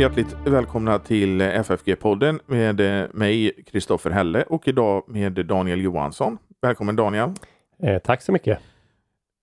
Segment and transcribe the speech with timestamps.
[0.00, 2.80] Hjärtligt välkomna till FFG-podden med
[3.14, 6.38] mig, Kristoffer Helle och idag med Daniel Johansson.
[6.62, 7.30] Välkommen Daniel!
[7.82, 8.58] Eh, tack så mycket!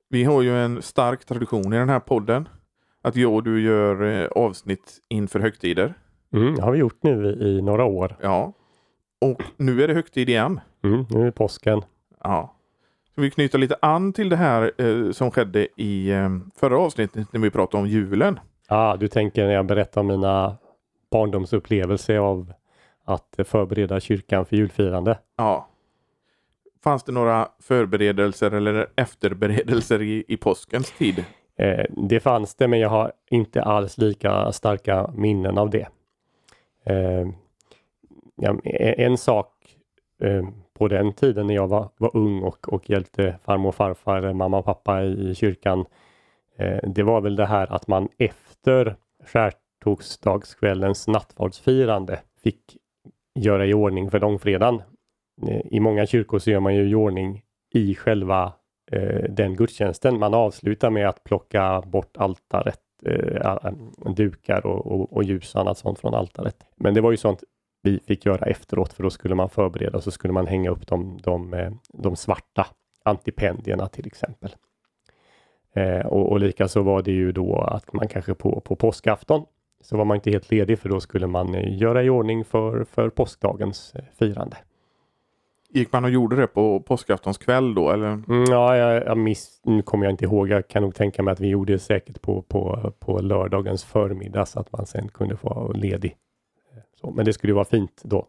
[0.10, 2.50] Vi har ju en stark tradition i den här podden
[3.02, 5.94] att jag och du gör eh, avsnitt inför högtider.
[6.34, 8.16] Mm, det har vi gjort nu i, i några år.
[8.22, 8.54] Ja,
[9.22, 10.60] och nu är det högtid igen.
[10.84, 11.82] Mm, nu är påsken.
[12.24, 12.56] Ja.
[13.16, 17.34] Så vi knyter lite an till det här eh, som skedde i eh, förra avsnittet
[17.34, 18.40] när vi pratade om julen.
[18.68, 20.58] Ah, du tänker när jag berättar om mina
[21.12, 22.54] barndomsupplevelser av
[23.04, 25.20] att förbereda kyrkan för julfirande?
[25.38, 25.68] Ja.
[26.84, 31.26] Fanns det några förberedelser eller efterberedelser i, i påskens tid?
[31.56, 35.88] Eh, det fanns det, men jag har inte alls lika starka minnen av det.
[36.84, 37.28] Eh,
[38.36, 38.60] ja,
[38.98, 39.54] en sak
[40.22, 44.34] eh, på den tiden när jag var, var ung och, och hjälpte farmor och farfar,
[44.34, 45.86] mamma och pappa i, i kyrkan.
[46.60, 52.78] Eh, det var väl det här att man efter skärtorsdagskvällens nattvardsfirande fick
[53.40, 54.82] göra i ordning för långfredagen.
[55.48, 58.54] Eh, I många kyrkor så gör man ju i ordning i själva
[58.92, 60.20] eh, den gudstjänsten.
[60.20, 63.72] Man avslutar med att plocka bort altaret, eh,
[64.16, 66.58] dukar och, och, och ljus och annat sånt från altaret.
[66.76, 67.44] Men det var ju sånt
[67.82, 70.88] vi fick göra efteråt för då skulle man förbereda och så skulle man hänga upp
[70.88, 72.68] de, de, eh, de svarta
[73.06, 74.56] antipendierna till exempel.
[75.78, 79.46] Eh, och, och likaså var det ju då att man kanske på, på påskafton
[79.82, 82.84] så var man inte helt ledig för då skulle man eh, göra i ordning för,
[82.84, 84.58] för påskdagens eh, firande.
[85.70, 88.08] Gick man och gjorde det på påskaftons kväll då eller?
[88.08, 90.50] Mm, ja, jag, jag miss, nu kommer jag inte ihåg.
[90.50, 94.46] Jag kan nog tänka mig att vi gjorde det säkert på, på, på lördagens förmiddag
[94.46, 96.16] så att man sen kunde få vara ledig.
[97.02, 98.28] Så, men det skulle vara fint då.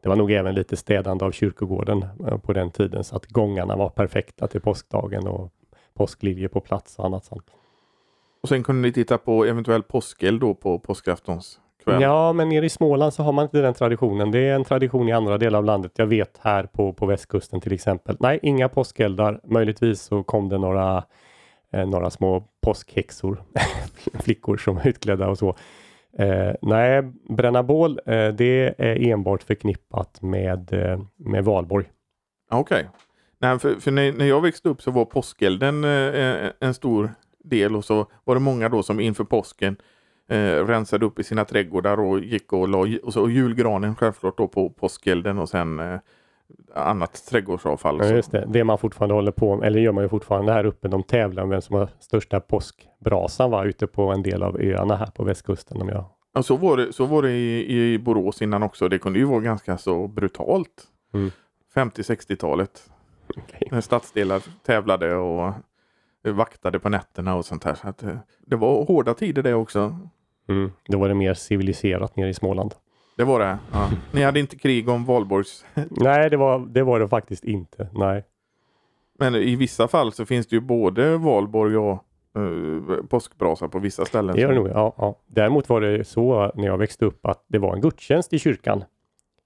[0.00, 2.04] Det var nog även lite städande av kyrkogården
[2.42, 5.52] på den tiden så att gångarna var perfekta till påskdagen och
[5.94, 7.46] påskliljor på plats och annat sånt.
[8.42, 12.02] Och sen kunde ni titta på eventuell påskeld då på påskaftons kväll?
[12.02, 14.30] Ja, men nere i Småland så har man inte den traditionen.
[14.30, 15.92] Det är en tradition i andra delar av landet.
[15.96, 18.16] Jag vet här på, på västkusten till exempel.
[18.20, 19.40] Nej, inga påskeldar.
[19.44, 21.04] Möjligtvis så kom det några,
[21.72, 23.42] eh, några små påskhäxor,
[24.20, 25.56] flickor som var utklädda och så.
[26.18, 31.86] Eh, nej, bränna bål, eh, det är enbart förknippat med, eh, med valborg.
[32.50, 32.76] Okej.
[32.76, 32.90] Okay.
[33.44, 37.10] Nej, för, för när, när, jag växte upp så var påskelden eh, en stor
[37.44, 39.76] del och så var det många då som inför påsken
[40.28, 44.38] eh, rensade upp i sina trädgårdar och gick och la och, så, och julgranen självklart
[44.38, 45.98] då på påskelden och sen eh,
[46.74, 47.98] annat trädgårdsavfall.
[48.02, 48.44] Ja, just det.
[48.48, 50.88] det man fortfarande håller på med, eller gör man ju fortfarande här uppe.
[50.88, 54.96] De tävlar om vem som har största påskbrasan var ute på en del av öarna
[54.96, 55.82] här på västkusten.
[55.82, 56.04] Om jag...
[56.34, 58.88] ja, så var det, så var det i, i Borås innan också.
[58.88, 60.88] Det kunde ju vara ganska så brutalt.
[61.14, 61.30] Mm.
[61.74, 62.90] 50-60-talet.
[63.28, 63.82] Okay.
[63.82, 65.54] Stadsdelar tävlade och
[66.32, 67.74] vaktade på nätterna och sånt här.
[67.74, 69.98] Så att, eh, det var hårda tider det också.
[70.48, 70.72] Mm.
[70.88, 72.74] Då var det mer civiliserat nere i Småland.
[73.16, 73.58] Det var det?
[73.72, 73.90] Ja.
[74.12, 75.64] Ni hade inte krig om valborgs...
[75.90, 77.88] Nej, det var, det var det faktiskt inte.
[77.92, 78.24] Nej.
[79.18, 82.04] Men i vissa fall så finns det ju både valborg och
[82.38, 84.34] uh, påskbrasa på vissa ställen.
[84.34, 85.18] Det gör det nog, ja, ja.
[85.26, 88.84] Däremot var det så när jag växte upp att det var en gudstjänst i kyrkan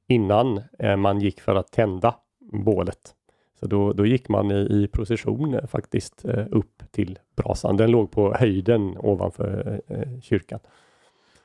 [0.09, 2.15] innan eh, man gick för att tända
[2.53, 3.15] bålet.
[3.61, 7.77] Så då, då gick man i, i procession eh, faktiskt eh, upp till brasan.
[7.77, 10.61] Den låg på höjden ovanför eh, kyrkan.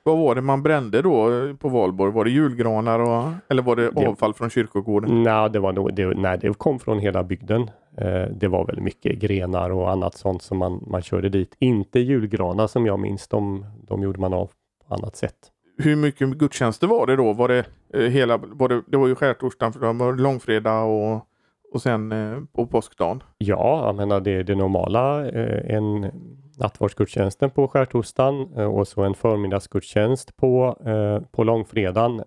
[0.05, 1.29] Vad var det man brände då
[1.59, 2.11] på valborg?
[2.11, 5.23] Var det julgranar och, eller var det, det avfall från kyrkogården?
[5.23, 7.61] Nej, det, var nog, det, nej, det kom från hela bygden.
[7.97, 11.55] Eh, det var väl mycket grenar och annat sånt som man, man körde dit.
[11.59, 14.51] Inte julgranar som jag minns, de, de gjorde man av
[14.87, 15.35] på annat sätt.
[15.77, 17.33] Hur mycket gudstjänster var det då?
[17.33, 21.27] Var det eh, hela, var det, det var ju skärtorsdagen, långfredag och
[21.73, 23.23] och sen eh, på påskdagen?
[23.37, 26.11] Ja, jag menar det, det normala, eh, en
[26.57, 32.23] nattvardsgudstjänsten på skärtorsdagen eh, och så en förmiddagsgudstjänst på, eh, på långfredagen.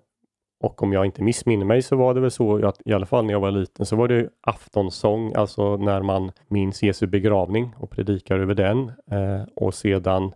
[0.60, 3.24] Och om jag inte missminner mig så var det väl så att i alla fall
[3.24, 7.90] när jag var liten så var det aftonsång, alltså när man minns Jesu begravning och
[7.90, 8.92] predikar över den.
[9.10, 10.32] Eh, och sedan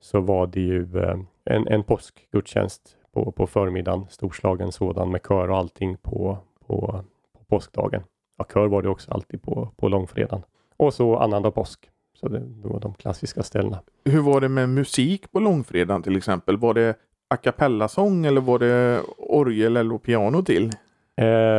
[0.00, 5.50] så var det ju eh, en, en påskgudstjänst på, på förmiddagen, storslagen sådan med kör
[5.50, 7.04] och allting på, på,
[7.38, 8.02] på påskdagen.
[8.40, 10.42] Ja, kör var det också alltid på, på långfredagen.
[10.76, 11.90] Och så annandag påsk.
[12.20, 13.80] Så det, det var de klassiska ställena.
[14.04, 16.56] Hur var det med musik på långfredagen till exempel?
[16.56, 16.94] Var det
[17.28, 20.70] a cappella-sång eller var det orgel eller piano till?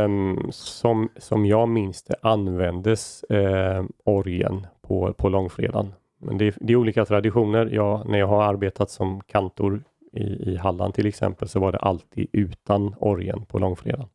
[0.06, 5.94] Um, som, som jag minns det användes uh, orgeln på, på långfredagen.
[6.22, 7.66] Men det, det är olika traditioner.
[7.66, 9.84] Jag, när jag har arbetat som kantor
[10.14, 14.08] i, i Halland till exempel så var det alltid utan orgeln på långfredagen.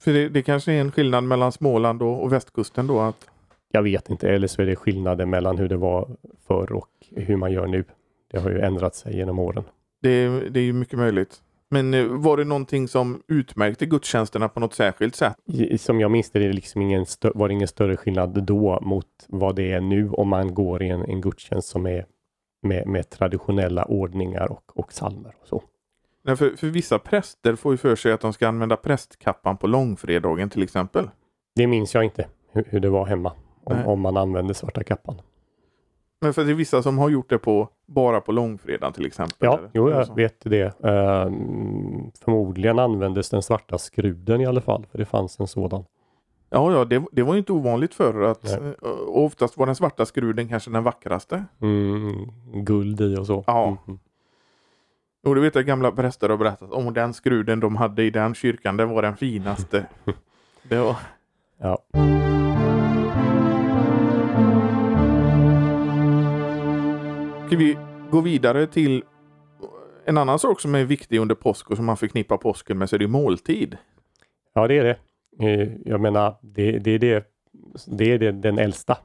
[0.00, 3.00] För det, det kanske är en skillnad mellan Småland och, och västkusten då?
[3.00, 3.28] Att...
[3.72, 6.08] Jag vet inte, eller så är det skillnader mellan hur det var
[6.46, 7.84] förr och hur man gör nu.
[8.30, 9.64] Det har ju ändrat sig genom åren.
[10.02, 11.42] Det, det är ju mycket möjligt.
[11.70, 15.36] Men eh, var det någonting som utmärkte gudstjänsterna på något särskilt sätt?
[15.78, 19.06] Som jag minns det, är det liksom ingen var det ingen större skillnad då mot
[19.28, 22.06] vad det är nu om man går i en, en gudstjänst som är
[22.62, 25.62] med, med traditionella ordningar och, och psalmer och så.
[26.22, 29.66] Nej, för, för vissa präster får ju för sig att de ska använda prästkappan på
[29.66, 31.10] långfredagen till exempel.
[31.54, 33.32] Det minns jag inte hur, hur det var hemma
[33.64, 35.20] om, om man använde svarta kappan.
[36.20, 39.36] Men för det är vissa som har gjort det på bara på långfredagen till exempel.
[39.40, 40.80] Ja, eller- jo, jag vet det.
[40.84, 45.84] Ehm, förmodligen användes den svarta skruden i alla fall, för det fanns en sådan.
[46.50, 48.68] Ja, ja det, det var ju inte ovanligt förr att eh,
[49.06, 51.44] och oftast var den svarta skruden kanske den vackraste.
[51.60, 52.12] Mm,
[52.64, 53.44] guld i och så.
[53.46, 53.76] Ja.
[53.86, 53.98] Mhm.
[55.22, 58.34] Och det vet jag gamla präster har berättat om den skruden de hade i den
[58.34, 59.86] kyrkan, det var den finaste.
[60.62, 60.96] det var...
[61.58, 61.78] Ja.
[67.46, 67.76] Ska vi
[68.10, 69.04] gå vidare till
[70.04, 72.96] en annan sak som är viktig under påsk och som man förknippar påsken med så
[72.96, 73.76] är det måltid.
[74.54, 74.98] ja, det är det.
[75.46, 77.26] Eh, Jag menar, det, det är, det,
[77.86, 78.96] det är det, den äldsta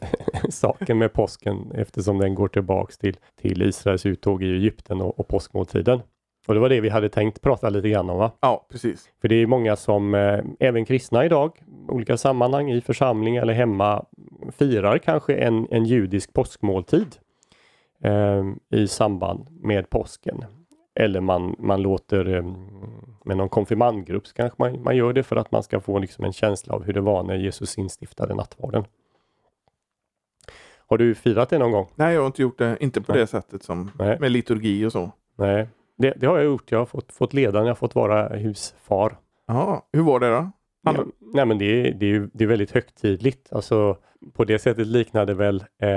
[0.50, 5.28] saken med påsken eftersom den går tillbaks till, till Israels uttåg i Egypten och, och
[5.28, 6.00] påskmåltiden.
[6.46, 8.18] Och det var det vi hade tänkt prata lite grann om.
[8.18, 8.32] Va?
[8.40, 9.10] Ja, precis.
[9.20, 14.04] För det är många som, eh, även kristna idag, olika sammanhang i församling eller hemma,
[14.50, 17.16] firar kanske en, en judisk påskmåltid
[18.04, 20.44] eh, i samband med påsken.
[20.94, 22.44] Eller man, man låter, eh,
[23.24, 26.24] med någon konfirmandgrupp så kanske man, man gör det för att man ska få liksom
[26.24, 28.84] en känsla av hur det var när Jesus instiftade nattvarden.
[30.92, 31.86] Har du firat det någon gång?
[31.94, 33.20] Nej, jag har inte gjort det, inte på Nej.
[33.20, 34.16] det sättet som Nej.
[34.20, 35.12] med liturgi och så.
[35.38, 35.68] Nej,
[35.98, 36.72] det, det har jag gjort.
[36.72, 39.16] Jag har fått, fått leda när jag har fått vara husfar.
[39.46, 40.50] Ja, hur var det då?
[40.82, 41.04] Ja,
[41.34, 43.52] nej men det är, det, är, det är väldigt högtidligt.
[43.52, 43.96] Alltså,
[44.32, 45.88] på det sättet liknar det väl eh,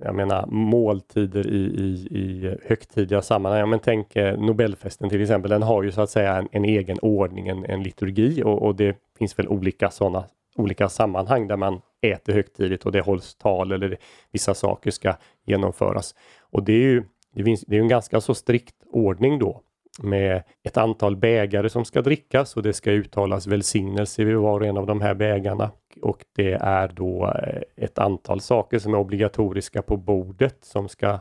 [0.00, 3.60] jag menar, måltider i, i, i högtidliga sammanhang.
[3.60, 5.50] Ja, men tänk eh, Nobelfesten till exempel.
[5.50, 8.74] Den har ju så att säga en, en egen ordning, en, en liturgi och, och
[8.74, 10.24] det finns väl olika sådana
[10.58, 13.96] olika sammanhang där man äter högtidligt och det hålls tal eller
[14.32, 15.14] vissa saker ska
[15.44, 16.14] genomföras.
[16.40, 19.62] Och det är ju det finns, det är en ganska så strikt ordning då
[20.02, 24.66] med ett antal bägare som ska drickas och det ska uttalas välsignelse vid var och
[24.66, 25.70] en av de här bägarna.
[26.02, 31.18] Och det är då eh, ett antal saker som är obligatoriska på bordet som ska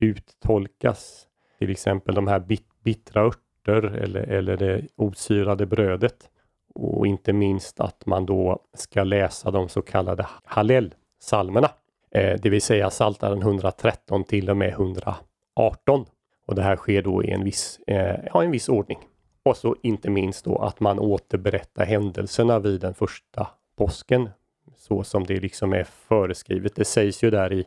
[0.00, 1.26] uttolkas.
[1.58, 6.30] Till exempel de här bit, bittra örter eller, eller det osyrade brödet.
[6.78, 11.70] Och inte minst att man då ska läsa de så kallade Hallel-salmerna,
[12.10, 16.06] Eh, det vill säga Psaltaren 113 till och med 118.
[16.46, 18.98] Och det här sker då i en viss, eh, ja, en viss ordning.
[19.42, 24.30] Och så inte minst då att man återberättar händelserna vid den första påsken.
[24.76, 26.76] Så som det liksom är föreskrivet.
[26.76, 27.64] Det sägs ju där i,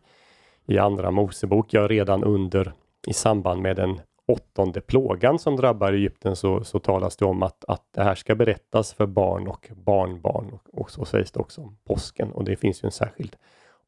[0.68, 2.74] i andra Mosebok, ja redan under
[3.08, 4.00] i samband med den
[4.32, 8.36] åttonde plågan som drabbar Egypten så, så talas det om att, att det här ska
[8.36, 12.56] berättas för barn och barnbarn och, och så sägs det också om påsken och det
[12.56, 13.36] finns ju en särskild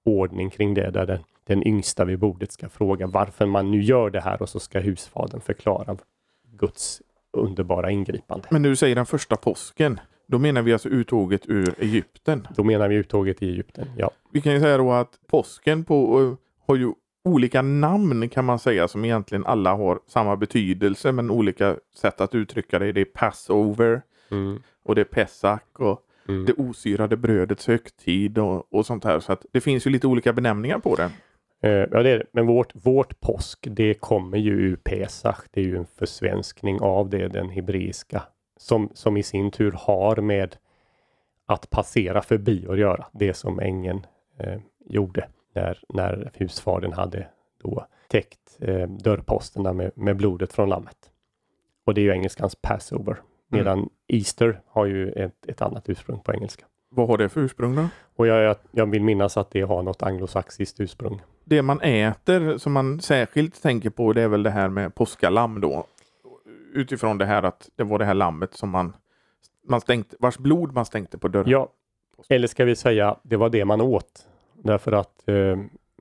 [0.06, 4.10] ordning kring det där den, den yngsta vid bordet ska fråga varför man nu gör
[4.10, 5.98] det här och så ska husfadern förklara
[6.52, 7.02] Guds
[7.32, 8.48] underbara ingripande.
[8.52, 10.00] Men nu säger den första påsken.
[10.28, 12.48] Då menar vi alltså uttåget ur Egypten.
[12.56, 13.88] Då menar vi uttåget i Egypten.
[13.98, 16.34] Ja, Vi kan ju säga då att påsken på, eh,
[16.68, 21.76] har ju olika namn kan man säga som egentligen alla har samma betydelse men olika
[21.96, 22.92] sätt att uttrycka det.
[22.92, 24.02] Det är Passover
[24.32, 24.62] mm.
[24.84, 26.46] och det är Pesach och Mm.
[26.46, 29.20] det osyrade brödets högtid och, och sånt här.
[29.20, 31.12] Så det finns ju lite olika benämningar på det.
[31.62, 32.26] Eh, ja, det är det.
[32.32, 35.38] Men vårt, vårt påsk, det kommer ju ur Pesach.
[35.52, 38.24] Det är ju en försvenskning av det, den hebreiska,
[38.58, 40.56] som, som i sin tur har med
[41.46, 43.06] att passera förbi att göra.
[43.12, 44.06] Det som ängeln
[44.40, 47.28] eh, gjorde när, när husfadern hade
[47.64, 50.98] då täckt eh, dörrposterna med, med blodet från lammet.
[51.86, 53.22] Och det är ju engelskans Passover.
[53.48, 56.66] Medan Easter har ju ett, ett annat ursprung på engelska.
[56.90, 57.88] Vad har det för ursprung då?
[58.16, 61.22] Och jag, jag, jag vill minnas att det har något anglosaxiskt ursprung.
[61.46, 65.62] Det man äter som man särskilt tänker på det är väl det här med påskalamm
[65.62, 65.86] då.
[66.74, 68.94] Utifrån det här att det var det här lammet som man,
[69.68, 71.50] man stänkte, vars blod man stänkte på dörren.
[71.50, 71.70] Ja,
[72.30, 74.28] eller ska vi säga det var det man åt.
[74.64, 75.58] Därför att eh,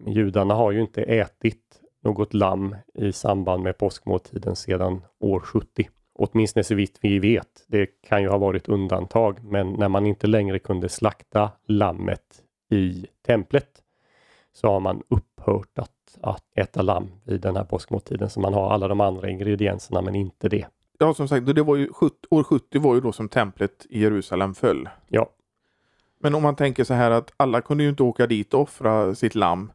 [0.06, 5.88] judarna har ju inte ätit något lamm i samband med påskmåltiden sedan år 70.
[6.14, 7.64] Åtminstone så vitt vi vet.
[7.66, 13.06] Det kan ju ha varit undantag, men när man inte längre kunde slakta lammet i
[13.26, 13.68] templet
[14.52, 18.30] så har man upphört att, att äta lamm vid den här påskmåltiden.
[18.30, 20.66] Så man har alla de andra ingredienserna men inte det.
[20.98, 24.00] Ja, som sagt, det var ju 70, år 70 var ju då som templet i
[24.00, 24.88] Jerusalem föll.
[25.08, 25.30] Ja.
[26.22, 29.14] Men om man tänker så här att alla kunde ju inte åka dit och offra
[29.14, 29.72] sitt lamm.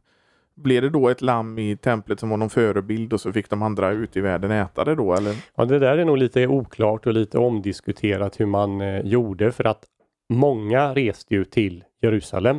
[0.54, 3.62] blev det då ett lamm i templet som var någon förebild och så fick de
[3.62, 5.34] andra ute i världen äta det då eller?
[5.54, 9.64] Ja, det där är nog lite oklart och lite omdiskuterat hur man eh, gjorde för
[9.64, 9.84] att
[10.28, 12.56] många reste ju till Jerusalem.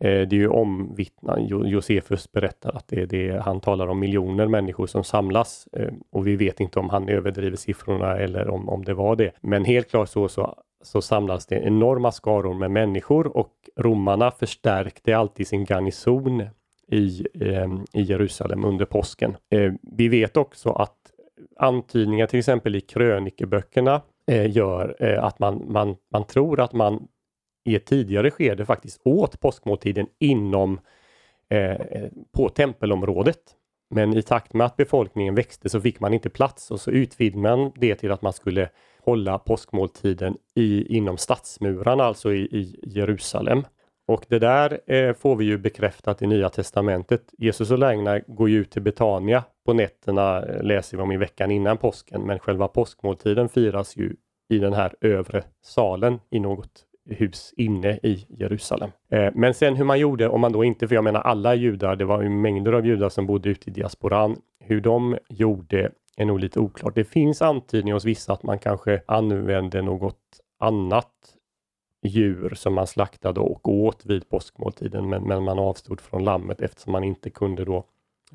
[0.00, 4.86] Eh, det är ju omvittnat, Josefus berättar att det det, han talar om miljoner människor
[4.86, 8.94] som samlas eh, och vi vet inte om han överdriver siffrorna eller om, om det
[8.94, 9.32] var det.
[9.40, 10.54] Men helt klart så, så
[10.86, 16.42] så samlades det enorma skaror med människor och romarna förstärkte alltid sin garnison
[16.88, 19.36] i, eh, i Jerusalem under påsken.
[19.50, 20.96] Eh, vi vet också att
[21.56, 27.08] antydningar till exempel i krönikeböckerna eh, gör eh, att man, man, man tror att man
[27.64, 30.80] i ett tidigare skede faktiskt åt påskmåltiden inom
[31.48, 33.38] eh, eh på tempelområdet.
[33.90, 37.42] Men i takt med att befolkningen växte så fick man inte plats och så utvidgade
[37.42, 38.68] man det till att man skulle
[39.04, 43.64] hålla påskmåltiden i, inom stadsmurarna, alltså i, i Jerusalem.
[44.08, 47.34] Och det där eh, får vi ju bekräftat i Nya Testamentet.
[47.38, 51.16] Jesus och lärjungarna går ju ut till Betania på nätterna, eh, läser vi om i
[51.16, 54.16] veckan innan påsken, men själva påskmåltiden firas ju
[54.48, 58.90] i den här övre salen i något hus inne i Jerusalem.
[59.10, 61.96] Eh, men sen hur man gjorde, om man då inte, för jag menar alla judar,
[61.96, 66.24] det var ju mängder av judar som bodde ute i diasporan, hur de gjorde är
[66.24, 66.94] nog lite oklart.
[66.94, 70.16] Det finns antydningar hos vissa att man kanske använde något
[70.58, 71.12] annat
[72.02, 76.92] djur som man slaktade och åt vid påskmåltiden men, men man avstod från lammet eftersom
[76.92, 77.84] man inte kunde då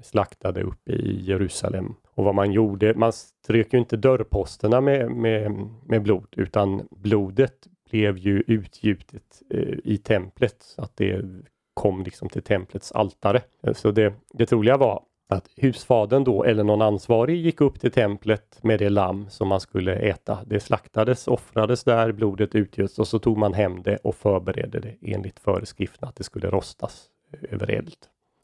[0.03, 1.93] slakta det uppe i Jerusalem.
[2.13, 7.67] Och vad man gjorde, man strök ju inte dörrposterna med, med, med blod utan blodet
[7.91, 11.25] blev ju utgjutet eh, i templet att det
[11.73, 13.41] kom liksom till templets altare.
[13.63, 17.91] Eh, så det, det troliga var att husfadern då eller någon ansvarig gick upp till
[17.91, 20.39] templet med det lamm som man skulle äta.
[20.45, 24.95] Det slaktades, offrades där, blodet utgöts och så tog man hem det och förberedde det
[25.01, 27.97] enligt föreskriften att det skulle rostas eh, över eld.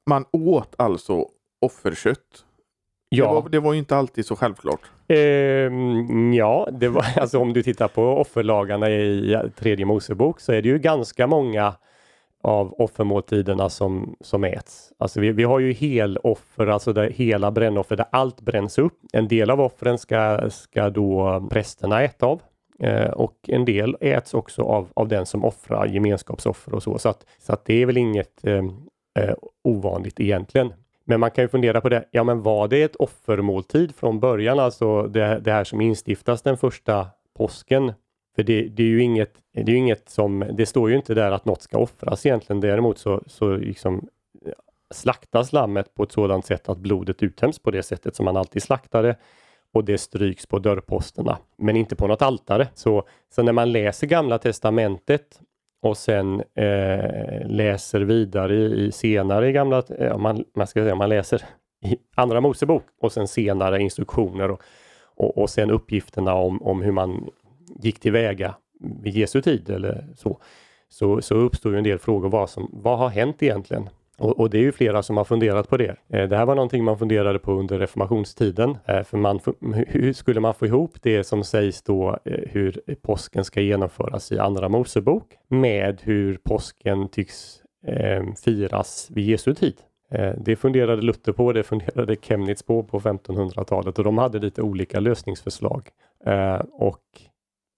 [0.05, 1.25] Man åt alltså
[1.61, 2.45] offerkött?
[3.09, 3.27] Ja.
[3.27, 4.81] Det var, det var inte alltid så självklart.
[5.07, 5.17] Eh,
[6.35, 10.69] ja, det var, alltså om du tittar på offerlagarna i tredje Mosebok så är det
[10.69, 11.73] ju ganska många
[12.43, 14.91] av offermåltiderna som, som äts.
[14.97, 18.99] Alltså vi, vi har ju heloffer, alltså där hela brännoffer där allt bränns upp.
[19.13, 22.41] En del av offren ska, ska då prästerna äta av
[22.79, 26.97] eh, och en del äts också av, av den som offrar gemenskapsoffer och så.
[26.97, 28.65] Så att, så att det är väl inget eh,
[29.19, 30.73] eh, ovanligt egentligen.
[31.09, 34.59] Men man kan ju fundera på det, ja men var det ett offermåltid från början,
[34.59, 37.93] alltså det, det här som instiftas den första påsken
[38.37, 41.31] för det, det, är ju inget, det är inget som, det står ju inte där
[41.31, 42.61] att något ska offras egentligen.
[42.61, 44.07] Däremot så, så liksom
[44.45, 44.51] eh,
[44.91, 48.63] slaktas lammet på ett sådant sätt att blodet uttöms på det sättet som man alltid
[48.63, 49.15] slaktade
[49.73, 52.67] och det stryks på dörrposterna, men inte på något altare.
[52.73, 55.39] Så, så när man läser Gamla Testamentet
[55.87, 60.95] och sen eh, läser vidare i, i senare i Gamla, eh, man, man ska säga,
[60.95, 61.41] man läser
[61.85, 64.61] i Andra Mosebok och sen senare instruktioner och,
[65.15, 67.29] och, och sen uppgifterna om, om hur man
[67.79, 70.39] gick tillväga vid Jesu tid eller så,
[70.89, 72.29] så, så uppstår ju en del frågor.
[72.29, 73.89] Vad, som, vad har hänt egentligen?
[74.19, 75.95] Och, och, det är ju flera som har funderat på det.
[76.09, 78.77] Eh, det här var någonting man funderade på under reformationstiden.
[78.85, 79.39] Eh, för man,
[79.87, 84.39] hur skulle man få ihop det som sägs då eh, hur påsken ska genomföras i
[84.39, 89.75] Andra Mosebok med hur påsken tycks eh, firas vid Jesu tid?
[90.11, 94.61] Eh, det funderade Luther på, det funderade Chemnitz på på 1500-talet och de hade lite
[94.61, 95.89] olika lösningsförslag.
[96.25, 97.03] Eh, och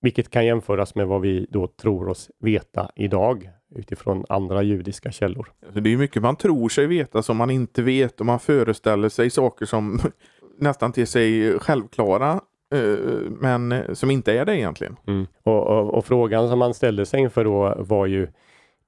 [0.01, 5.51] vilket kan jämföras med vad vi då tror oss veta idag utifrån andra judiska källor.
[5.73, 9.29] Det är mycket man tror sig veta som man inte vet och man föreställer sig
[9.29, 9.99] saker som
[10.59, 12.41] nästan till sig självklara
[12.73, 12.97] eh,
[13.29, 14.95] men som inte är det egentligen.
[15.07, 15.27] Mm.
[15.43, 18.27] Och, och, och, frågan som man ställde sig inför då var ju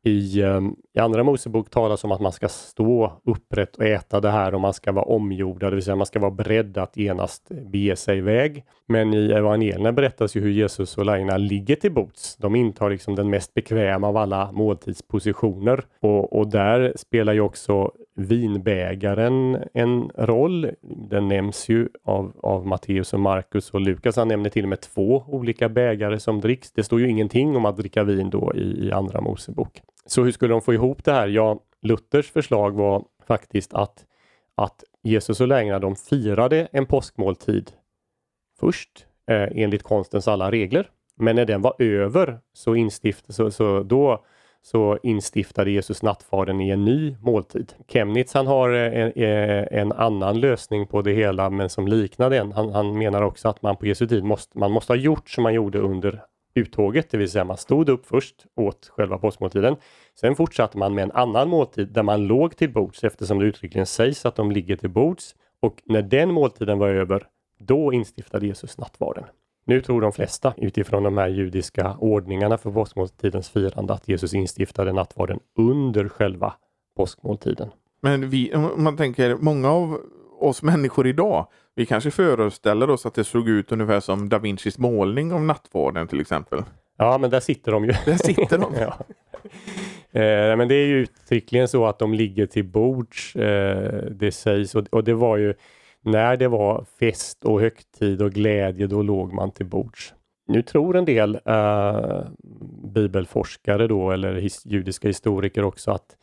[0.03, 4.31] i, ehm, I andra Mosebok talas om att man ska stå upprätt och äta det
[4.31, 7.49] här och man ska vara omgjorda, det vill säga man ska vara beredd att genast
[7.49, 8.63] bege sig iväg.
[8.87, 12.37] Men i evangelierna berättas ju hur Jesus och lärjungarna ligger till bots.
[12.37, 17.91] De intar liksom den mest bekväma av alla måltidspositioner och, och där spelar ju också
[18.15, 20.71] vinbägaren en roll.
[20.81, 24.15] Den nämns ju av, av Matteus och Markus och Lukas.
[24.15, 26.71] Han nämner till och med två olika bägare som dricks.
[26.71, 29.81] Det står ju ingenting om att dricka vin då i, i Andra Mosebok.
[30.05, 31.27] Så hur skulle de få ihop det här?
[31.27, 34.05] Ja, Luthers förslag var faktiskt att,
[34.55, 37.71] att Jesus och lärjungarna de firade en påskmåltid
[38.59, 40.89] först eh, enligt konstens alla regler.
[41.15, 44.23] Men när den var över så, instift, så, så då
[44.61, 47.73] så instiftade Jesus nattvarden i en ny måltid.
[47.87, 52.29] Chemnitz han har eh, en, eh, en, annan lösning på det hela men som liknar
[52.29, 52.51] den.
[52.51, 55.43] Han, han, menar också att man på Jesu tid måste, man måste ha gjort som
[55.43, 59.75] man gjorde under uttåget, det vill säga man stod upp först, åt själva påskmåltiden.
[60.19, 63.85] Sen fortsatte man med en annan måltid där man låg till bords eftersom det uttryckligen
[63.85, 65.35] sägs att de ligger till bords.
[65.59, 67.27] Och när den måltiden var över,
[67.59, 69.23] då instiftade Jesus nattvarden.
[69.65, 74.93] Nu tror de flesta utifrån de här judiska ordningarna för påskmåltidens firande att Jesus instiftade
[74.93, 76.53] nattvarden under själva
[76.97, 77.69] påskmåltiden.
[78.01, 79.97] Men vi, om man tänker, många av
[80.43, 84.77] oss människor idag, vi kanske föreställer oss att det såg ut ungefär som da Vincis
[84.77, 86.63] målning av nattvarden till exempel.
[86.97, 87.93] Ja, men där sitter de ju.
[88.05, 88.73] Där sitter de.
[88.79, 88.97] ja.
[90.19, 93.35] eh, men det är ju uttryckligen så att de ligger till bords.
[93.35, 95.53] Eh, det sägs och, och det var ju
[96.01, 100.13] när det var fest och högtid och glädje, då låg man till bords.
[100.47, 102.21] Nu tror en del eh,
[102.83, 106.15] bibelforskare då, eller his, judiska historiker också, att,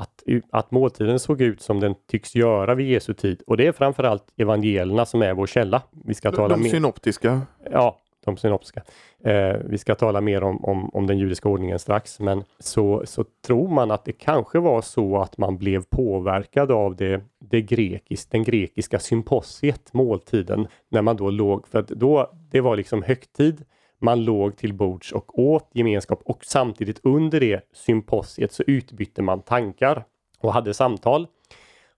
[0.00, 3.42] att, att måltiden såg ut som den tycks göra vid Jesu tid.
[3.46, 5.82] Och det är framförallt evangelierna som är vår källa.
[6.04, 7.40] Vi ska tala de synoptiska?
[7.70, 8.82] Ja, de synoptiska.
[9.24, 13.24] Eh, vi ska tala mer om, om, om, den judiska ordningen strax, men så, så
[13.46, 18.26] tror man att det kanske var så att man blev påverkad av det, det grekis,
[18.26, 23.64] den grekiska symposiet, måltiden, när man då låg, för att då, det var liksom högtid,
[24.00, 29.42] man låg till bords och åt gemenskap och samtidigt under det symposiet så utbytte man
[29.42, 30.04] tankar
[30.40, 31.26] och hade samtal.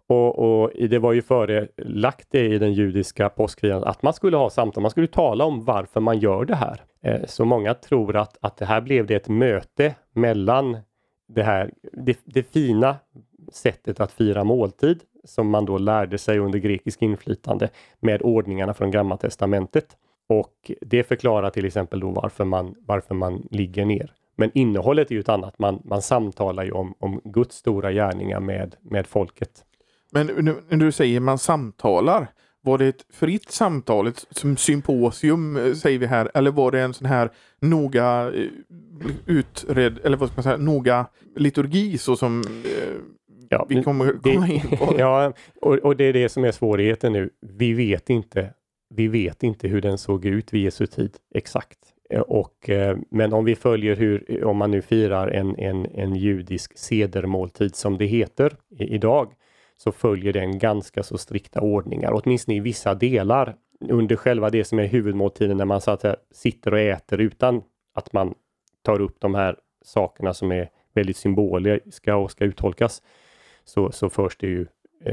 [0.06, 4.50] Och, och, det var ju förelagt det i den judiska påskfirandet att man skulle ha
[4.50, 6.80] samtal, man skulle tala om varför man gör det här.
[7.02, 10.78] Eh, så många tror att, att det här blev det ett möte mellan
[11.28, 12.96] det här, det, det fina
[13.52, 17.68] sättet att fira måltid som man då lärde sig under grekisk inflytande
[18.00, 19.96] med ordningarna från Gamla testamentet.
[20.32, 24.12] Och det förklarar till exempel då varför man, varför man ligger ner.
[24.36, 25.58] Men innehållet är ju ett annat.
[25.58, 29.64] Man, man samtalar ju om, om Guds stora gärningar med, med folket.
[30.10, 30.26] Men
[30.68, 32.26] när du säger man samtalar,
[32.60, 36.80] var det ett fritt samtal, ett som symposium eh, säger vi här, eller var det
[36.80, 38.48] en sån här noga eh,
[39.26, 42.94] utredd, eller vad ska man säga, noga liturgi så som eh,
[43.48, 44.94] ja, vi kommer komma in på?
[44.98, 47.30] Ja, och, och, det är det som är svårigheten nu.
[47.40, 48.50] Vi vet inte,
[48.94, 51.78] vi vet inte hur den såg ut vid Jesu tid exakt.
[52.10, 55.86] Eh, och, eh, men om vi följer hur, eh, om man nu firar en, en,
[55.86, 59.32] en judisk sedermåltid som det heter idag,
[59.76, 63.54] så följer den ganska så strikta ordningar, åtminstone i vissa delar
[63.88, 67.62] under själva det som är huvudmåltiden när man så att säga, sitter och äter utan
[67.94, 68.34] att man
[68.82, 73.02] tar upp de här sakerna som är väldigt symboliska och ska uttolkas.
[73.64, 74.66] Så, så förs det ju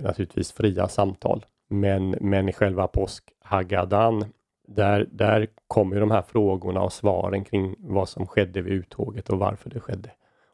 [0.04, 1.46] naturligtvis fria samtal.
[1.70, 4.26] Men, men i själva påskhaggadan,
[4.68, 9.40] där, där kommer de här frågorna och svaren kring vad som skedde vid uttåget och
[9.40, 10.12] varför det skedde.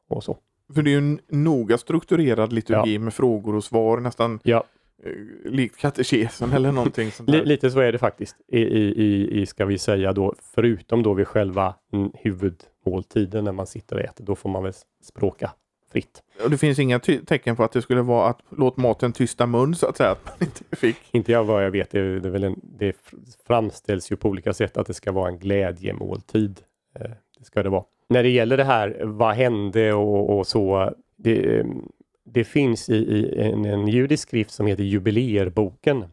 [0.07, 0.37] och så.
[0.73, 2.99] För det är ju en noga strukturerad liturgi ja.
[2.99, 4.63] med frågor och svar nästan ja.
[5.03, 7.45] Eh, likt katekesen eller någonting sånt där.
[7.45, 8.35] Lite så är det faktiskt.
[8.47, 11.75] I, i, i, ska vi säga då, förutom då vid själva
[12.13, 14.73] huvudmåltiden när man sitter och äter, då får man väl
[15.03, 15.51] språka
[15.95, 16.23] fritt.
[16.43, 19.75] Och det finns inga tecken på att det skulle vara att låt maten tysta mun
[19.75, 20.11] så att säga.
[20.11, 20.97] Att man inte, fick.
[21.11, 22.95] inte jag vad jag vet, det, det, väl en, det
[23.47, 26.59] framställs ju på olika sätt att det ska vara en glädjemåltid.
[26.99, 30.93] Eh, det ska det vara när det gäller det här, vad hände och, och så.
[31.17, 31.65] Det,
[32.25, 36.05] det finns i, i en, en, judisk skrift som heter Jubileerboken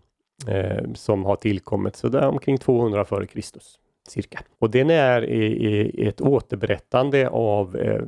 [0.49, 3.79] eh, som har tillkommit sådär omkring 200 före Kristus
[4.13, 4.41] cirka.
[4.59, 8.03] Och den är i, i ett återberättande av eh,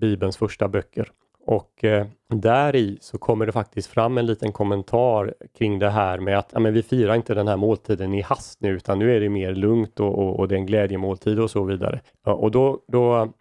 [0.00, 1.08] Bibelns första böcker.
[1.46, 6.18] Och eh, där i så kommer det faktiskt fram en liten kommentar kring det här
[6.18, 9.16] med att ja, men vi firar inte den här måltiden i hast nu utan nu
[9.16, 12.00] är det mer lugnt och, och, och det är en glädjemåltid och så vidare.
[12.24, 13.32] Ja, och då, då,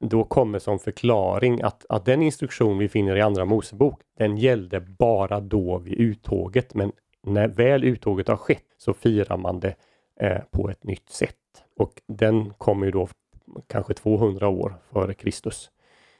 [0.00, 4.80] då kommer som förklaring att, att den instruktion vi finner i Andra Mosebok, den gällde
[4.80, 6.74] bara då vid uttåget.
[6.74, 6.92] Men
[7.26, 9.74] när väl uttåget har skett så firar man det
[10.20, 11.36] eh, på ett nytt sätt.
[11.80, 13.08] Och den kommer ju då
[13.66, 15.70] kanske 200 år före Kristus.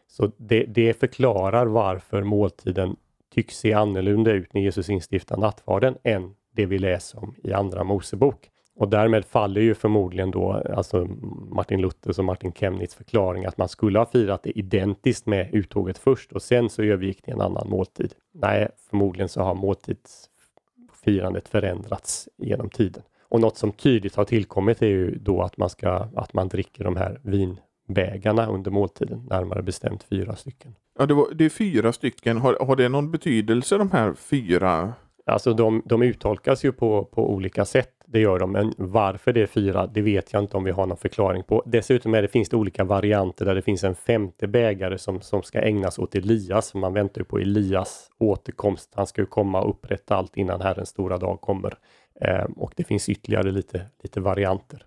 [0.08, 2.96] Så det, det förklarar varför måltiden
[3.34, 7.84] tycks se annorlunda ut när Jesus instiftar nattvarden än det vi läser om i Andra
[7.84, 8.50] Mosebok.
[8.76, 11.04] Och därmed faller ju förmodligen då alltså
[11.50, 15.98] Martin Luthers och Martin Chemnitz förklaring att man skulle ha firat det identiskt med uttåget
[15.98, 18.14] först och sen så övergick det en annan måltid.
[18.32, 23.02] Nej, förmodligen så har måltidsfirandet förändrats genom tiden.
[23.30, 26.84] Och något som tydligt har tillkommit är ju då att man ska att man dricker
[26.84, 30.74] de här vin bägarna under måltiden, närmare bestämt fyra stycken.
[30.98, 32.38] Ja, det, var, det är fyra stycken.
[32.38, 34.92] Har, har det någon betydelse de här fyra?
[35.26, 39.42] Alltså de, de uttolkas ju på, på olika sätt, det gör de, men varför det
[39.42, 41.62] är fyra, det vet jag inte om vi har någon förklaring på.
[41.66, 45.42] Dessutom är det, finns det olika varianter där det finns en femte bägare som, som
[45.42, 46.74] ska ägnas åt Elias.
[46.74, 48.92] Man väntar ju på Elias återkomst.
[48.94, 51.74] Han ska ju komma och upprätta allt innan Herrens stora dag kommer.
[52.20, 54.85] Ehm, och det finns ytterligare lite, lite varianter.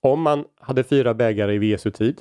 [0.00, 2.20] Om man hade fyra bägare i Jesu tid,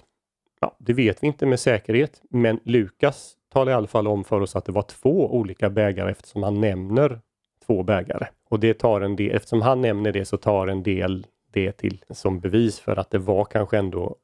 [0.59, 4.41] ja, det vet vi inte med säkerhet, men Lukas talar i alla fall om för
[4.41, 7.21] oss att det var två olika bägare eftersom han nämner
[7.65, 8.27] två bägare.
[8.49, 12.03] Och det tar en del, eftersom han nämner det så tar en del det till
[12.09, 14.15] som bevis för att det var kanske ändå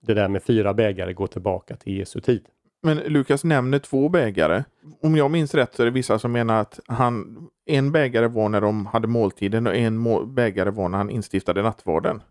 [0.00, 2.46] det där med fyra bägare går tillbaka till Jesu tid.
[2.82, 4.64] Men Lukas nämner två bägare.
[5.00, 8.48] Om jag minns rätt så är det vissa som menar att han, en bägare var
[8.48, 12.22] när de hade måltiden och en bägare var när han instiftade nattvarden.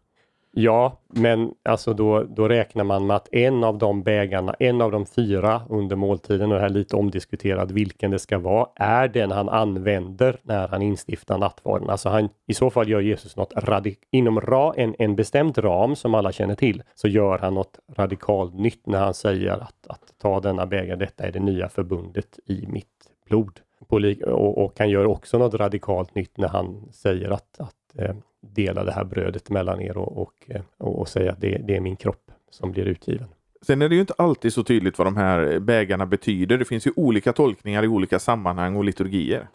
[0.54, 4.92] Ja, men alltså då, då räknar man med att en av de bägarna, en av
[4.92, 9.08] de fyra under måltiden, och det här är lite omdiskuterat vilken det ska vara, är
[9.08, 11.90] den han använder när han instiftar nattvarden.
[11.90, 13.54] Alltså han, i så fall gör Jesus något
[14.12, 18.54] inom ra, en, en bestämd ram som alla känner till, så gör han något radikalt
[18.54, 22.68] nytt när han säger att, att ta denna bägare, detta är det nya förbundet i
[22.68, 22.88] mitt
[23.30, 23.60] blod.
[23.92, 28.84] Och, och han gör också något radikalt nytt när han säger att, att eh, dela
[28.84, 31.80] det här brödet mellan er och, och, eh, och, och säga att det, det, är
[31.80, 33.28] min kropp som blir utgiven.
[33.62, 36.58] Sen är det ju inte alltid så tydligt vad de här bägarna betyder.
[36.58, 39.48] Det finns ju olika tolkningar i olika sammanhang och liturgier.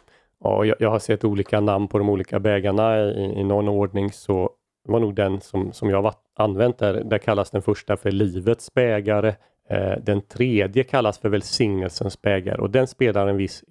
[0.44, 4.12] Ja, jag, jag har sett olika namn på de olika bägarna i, i någon ordning
[4.12, 4.50] så
[4.88, 7.04] var nog den som, som jag använt där.
[7.04, 9.34] Där kallas den första för livets bägare.
[9.68, 13.64] Eh, den tredje kallas för välsignelsens bägare och den spelar en viss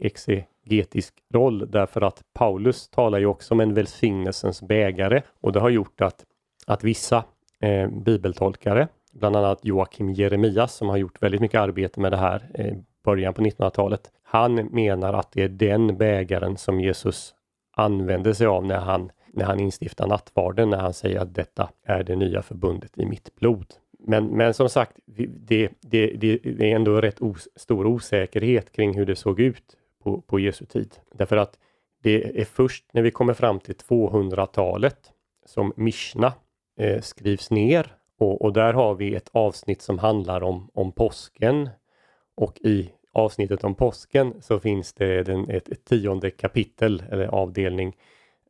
[0.66, 5.70] exegetisk roll därför att Paulus talar ju också om en välsignelsens bägare och det har
[5.70, 6.26] gjort att,
[6.68, 7.24] att vissa
[7.62, 12.50] eh, bibeltolkare, bland annat Joakim Jeremias som har gjort väldigt mycket arbete med det här
[12.54, 14.12] i eh, början på 1900-talet.
[14.24, 17.34] Han menar att det är den bägaren som Jesus
[17.76, 22.04] använder sig av när han, när han instiftar nattvarden, när han säger att detta är
[22.04, 23.66] det nya förbundet i mitt blod.
[24.08, 28.98] Men, men som sagt, det, det, det, det är ändå rätt os, stor osäkerhet kring
[28.98, 29.76] hur det såg ut
[30.06, 30.96] på, på Jesu tid.
[31.12, 31.60] Därför att
[32.04, 35.12] det är först när vi kommer fram till 200-talet
[35.46, 36.34] som Mishna
[36.80, 41.70] eh, skrivs ner och, och, där har vi ett avsnitt som handlar om, om påsken.
[42.36, 47.96] Och i avsnittet om påsken så finns det den, ett, ett tionde kapitel eller avdelning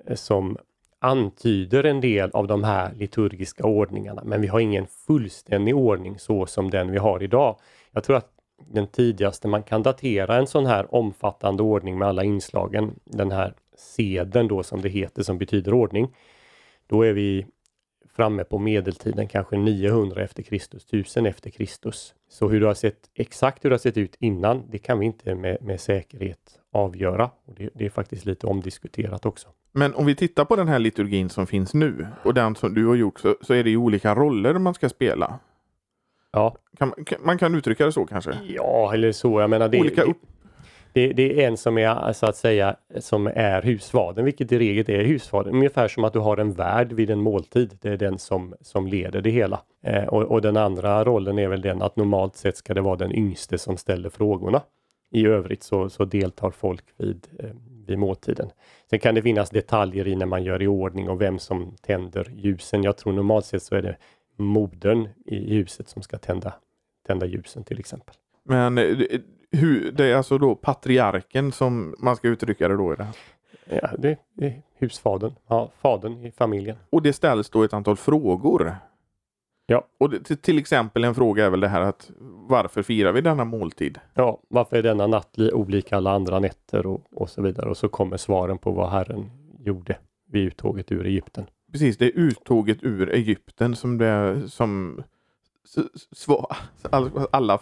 [0.08, 0.58] eh, som
[1.00, 6.46] antyder en del av de här liturgiska ordningarna, men vi har ingen fullständig ordning så
[6.46, 7.60] som den vi har idag.
[7.91, 12.24] Jag tror att den tidigaste man kan datera en sån här omfattande ordning med alla
[12.24, 16.15] inslagen, den här seden då som det heter som betyder ordning,
[16.88, 17.46] då är vi
[18.15, 22.13] framme på medeltiden, kanske 900 efter Kristus, 1000 efter Kristus.
[22.30, 25.06] Så hur det har sett, exakt hur det har sett ut innan, det kan vi
[25.06, 27.30] inte med, med säkerhet avgöra.
[27.46, 29.48] Och det, det, är faktiskt lite omdiskuterat också.
[29.72, 32.86] Men om vi tittar på den här liturgin som finns nu och den som du
[32.86, 35.39] har gjort så, så är det ju olika roller man ska spela.
[36.36, 36.56] Ja.
[36.78, 38.38] Kan, man kan uttrycka det så kanske?
[38.48, 39.41] Ja, eller så.
[39.41, 40.17] Jag menar det, olika upp
[40.95, 44.89] det, det, är en som är så att säga som är husfadern, vilket i regel
[44.89, 45.56] är husfadern.
[45.56, 47.78] Ungefär som att du har en värd vid en måltid.
[47.82, 49.62] Det är den som, som leder det hela.
[49.84, 52.95] Eh, och, och, den andra rollen är väl den att normalt sett ska det vara
[52.95, 54.62] den yngste som ställer frågorna.
[55.12, 57.50] I övrigt så, så deltar folk vid, eh,
[57.88, 58.50] vid måltiden.
[58.89, 62.32] Sen kan det finnas detaljer i när man gör i ordning och vem som tänder
[62.36, 62.84] ljusen.
[62.84, 63.95] Jag tror normalt sett så är det
[64.36, 66.54] modern i huset som ska tända,
[67.08, 68.15] tända ljusen till exempel.
[68.43, 68.98] Men eh,
[69.52, 73.15] hur, det är alltså då patriarken som man ska uttrycka det då i det här?
[73.69, 76.78] Ja, det är husfadern, ja, fadern i familjen.
[76.89, 78.76] Och det ställs då ett antal frågor?
[79.65, 79.88] Ja.
[80.00, 82.12] Och det, till exempel en fråga är väl det här att
[82.50, 84.00] varför firar vi denna måltid?
[84.13, 87.69] Ja, varför är denna natt olik alla andra nätter och, och så vidare.
[87.69, 89.98] Och så kommer svaren på vad Herren gjorde
[90.32, 91.45] vid uttåget ur Egypten.
[91.75, 95.03] Precis, det är uttåget ur Egypten som det som
[96.11, 96.57] svar,
[97.31, 97.59] alla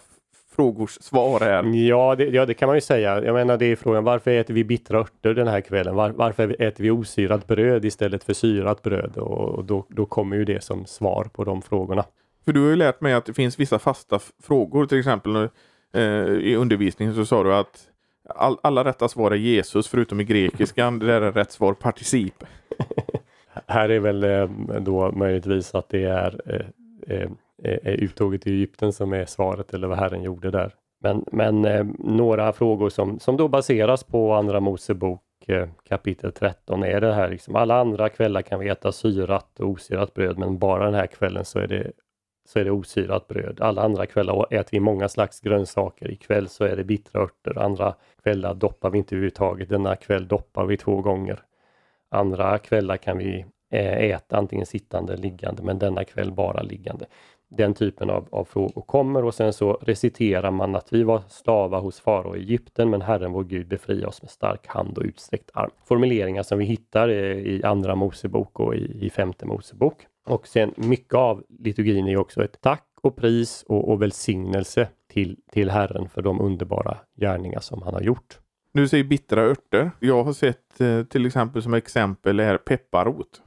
[0.56, 1.64] frågors svar är.
[1.88, 3.24] Ja det, ja, det kan man ju säga.
[3.24, 5.96] Jag menar, det är frågan varför äter vi bittra örter den här kvällen?
[5.96, 9.18] Var, varför äter vi osyrat bröd istället för syrat bröd?
[9.18, 12.06] Och, då, då kommer ju det som svar på de frågorna.
[12.46, 15.36] För du har ju lärt mig att det finns vissa fasta frågor, till exempel
[15.94, 17.88] eh, i undervisningen så sa du att
[18.36, 22.44] all, alla rätta svar är Jesus förutom i grekiskan, där är rätt svar particip.
[23.68, 24.48] Här är väl eh,
[24.80, 27.30] då möjligtvis att det är eh, eh,
[27.64, 30.74] eh, är uttåget i Egypten som är svaret eller vad Herren gjorde där.
[31.02, 36.84] Men, men eh, några frågor som, som då baseras på Andra Mosebok eh, kapitel 13
[36.84, 40.58] är det här liksom, alla andra kvällar kan vi äta syrat och osyrat bröd men
[40.58, 41.92] bara den här kvällen så är det
[42.46, 43.62] så är det osyrat bröd.
[43.62, 46.12] Alla andra kvällar äter vi många slags grönsaker.
[46.12, 47.60] Ikväll så är det bittra örter.
[47.60, 49.70] Andra kvällar doppar vi inte överhuvudtaget.
[49.70, 51.40] Denna kväll doppar vi två gånger.
[52.10, 57.06] Andra kvällar kan vi Eh, äta antingen sittande eller liggande men denna kväll bara liggande
[57.58, 61.80] den typen av, av frågor kommer och sen så reciterar man att vi var slavar
[61.82, 65.50] hos farao i Egypten men Herren vår Gud befria oss med stark hand och utsträckt
[65.54, 65.72] arm.
[65.86, 70.08] Formuleringar som vi hittar eh, i Andra Mosebok och i, i Femte Mosebok.
[70.26, 75.38] Och sen mycket av liturgin är också ett tack och pris och, och välsignelse till,
[75.52, 78.40] till Herren för de underbara gärningar som han har gjort.
[78.74, 79.92] Du säger bittra örter.
[80.00, 83.42] Jag har sett eh, till exempel som exempel är pepparrot.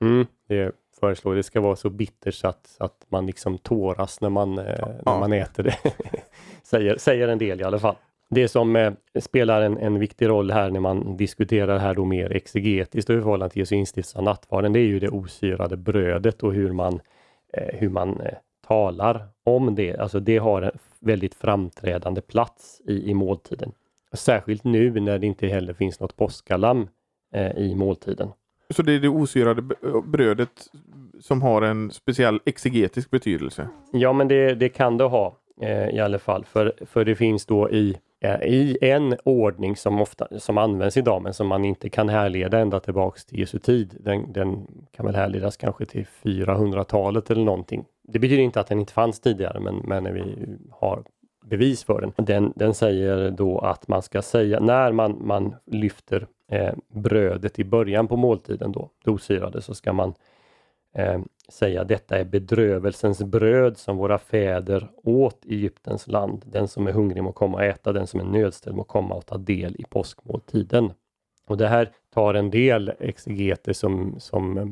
[0.00, 4.30] Mm, det föreslår det ska vara så bittert så att, att man liksom tåras när
[4.30, 5.12] man, eh, ja.
[5.12, 5.76] när man äter det.
[6.62, 7.96] säger, säger en del i alla fall.
[8.30, 12.32] Det som eh, spelar en, en viktig roll här när man diskuterar här då mer
[12.32, 16.42] exegetiskt och i förhållande till Jesu instiftelse av nattvarden, det är ju det osyrade brödet
[16.42, 17.00] och hur man,
[17.52, 18.34] eh, hur man eh,
[18.66, 19.96] talar om det.
[19.96, 23.72] Alltså det har en väldigt framträdande plats i, i måltiden.
[24.12, 26.88] Särskilt nu när det inte heller finns något påskalamm
[27.34, 28.32] eh, i måltiden.
[28.70, 29.62] Så det är det osyrade
[30.04, 30.66] brödet
[31.20, 33.68] som har en speciell exegetisk betydelse?
[33.92, 36.44] Ja, men det, det kan det ha eh, i alla fall.
[36.44, 41.22] För, för det finns då i, eh, i en ordning som ofta som används idag
[41.22, 43.96] men som man inte kan härleda ända tillbaks till Jesu tid.
[44.00, 47.84] Den, den kan väl härledas kanske till 400-talet eller någonting.
[48.02, 51.02] Det betyder inte att den inte fanns tidigare men, men vi har
[51.44, 52.12] bevis för den.
[52.26, 52.52] den.
[52.56, 58.08] Den säger då att man ska säga när man, man lyfter eh, brödet i början
[58.08, 60.14] på måltiden då, det osyrade, så ska man
[60.94, 66.44] eh, säga detta är bedrövelsens bröd som våra fäder åt i Egyptens land.
[66.46, 69.26] Den som är hungrig må komma och äta, den som är nödställd må komma och
[69.26, 70.92] ta del i påskmåltiden.
[71.46, 74.66] Och det här tar en del exegeter som, som eh,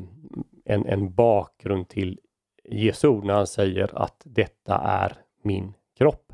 [0.74, 2.20] en, en bakgrund till
[2.64, 5.12] Jesu ord när han säger att detta är
[5.42, 6.27] min kropp.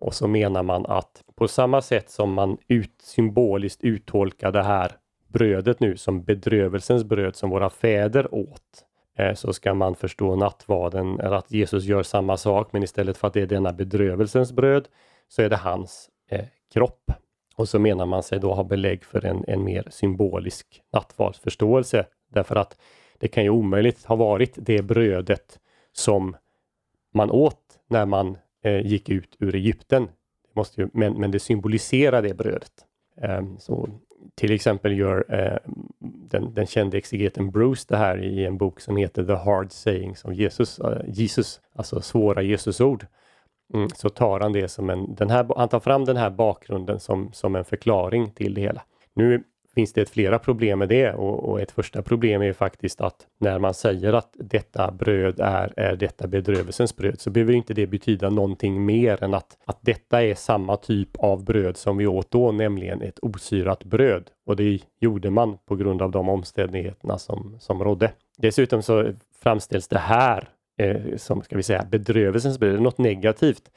[0.00, 4.92] Och så menar man att på samma sätt som man ut, symboliskt uttolkar det här
[5.28, 8.84] brödet nu som bedrövelsens bröd som våra fäder åt,
[9.18, 13.28] eh, så ska man förstå nattvarden, eller att Jesus gör samma sak, men istället för
[13.28, 14.88] att det är denna bedrövelsens bröd,
[15.28, 17.12] så är det hans eh, kropp.
[17.56, 22.56] Och så menar man sig då ha belägg för en, en mer symbolisk nattvardsförståelse, därför
[22.56, 22.78] att
[23.18, 25.58] det kan ju omöjligt ha varit det brödet
[25.92, 26.36] som
[27.14, 30.04] man åt när man eh, gick ut ur Egypten.
[30.04, 32.72] Det måste ju, men, men det symboliserar det brödet.
[33.22, 33.88] Eh, så
[34.34, 35.58] till exempel gör eh,
[36.30, 40.24] den, den kände exegeten Bruce det här i en bok som heter The Hard Sayings
[40.24, 43.06] of Jesus, eh, Jesus alltså svåra Jesusord.
[43.74, 47.00] Mm, så tar han det som en, den här, han tar fram den här bakgrunden
[47.00, 48.82] som, som en förklaring till det hela.
[49.14, 49.44] Nu
[49.78, 53.58] finns det flera problem med det och, och, ett första problem är faktiskt att när
[53.58, 58.30] man säger att detta bröd är, är detta bedrövelsens bröd så behöver inte det betyda
[58.30, 62.52] någonting mer än att, att detta är samma typ av bröd som vi åt då,
[62.52, 64.30] nämligen ett osyrat bröd.
[64.46, 68.12] Och det gjorde man på grund av de omständigheterna som, som rådde.
[68.38, 69.12] Dessutom så
[69.42, 73.70] framställs det här eh, som, ska vi säga, bedrövelsens bröd, något negativt.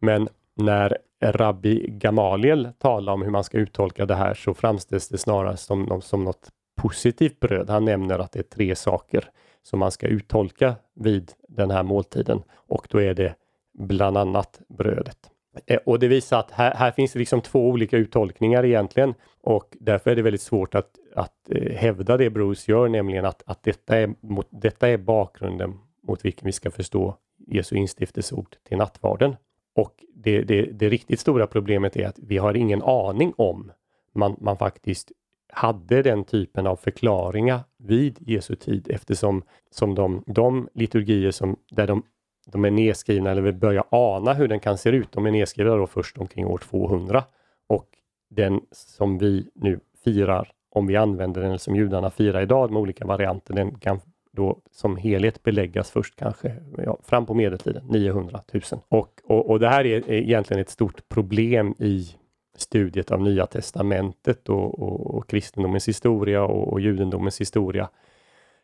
[0.00, 0.98] Men när
[1.32, 6.00] Rabbi Gamaliel tala om hur man ska uttolka det här så framställs det snarare som,
[6.02, 7.70] som något positivt bröd.
[7.70, 9.24] Han nämner att det är tre saker
[9.62, 13.34] som man ska uttolka vid den här måltiden och då är det
[13.78, 15.18] bland annat brödet.
[15.66, 19.76] Eh, och det visar att här, här finns det liksom två olika uttolkningar egentligen och
[19.80, 23.62] därför är det väldigt svårt att, att eh, hävda det Bruce gör, nämligen att, att
[23.62, 29.36] detta, är mot, detta är bakgrunden mot vilken vi ska förstå Jesu instiftelseord till nattvarden.
[29.74, 33.72] Och det, det, det, riktigt stora problemet är att vi har ingen aning om
[34.14, 35.12] man, man faktiskt
[35.52, 41.86] hade den typen av förklaringar vid Jesu tid eftersom som de, de liturgier som, där
[41.86, 42.02] de,
[42.46, 45.76] de är nedskrivna eller vi börjar ana hur den kan se ut, de är nedskrivna
[45.76, 47.24] då först omkring år 200.
[47.66, 47.88] Och
[48.30, 53.06] den som vi nu firar, om vi använder den som judarna firar idag med olika
[53.06, 54.00] varianter, den kan
[54.34, 58.62] då som helhet beläggas först kanske ja, fram på medeltiden, 900 000.
[58.88, 62.08] Och, och, och det här är egentligen ett stort problem i
[62.56, 67.88] studiet av Nya Testamentet och, och, och kristendomens historia och, och judendomens historia.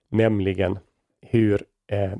[0.09, 0.79] Nämligen
[1.21, 2.13] hur eh,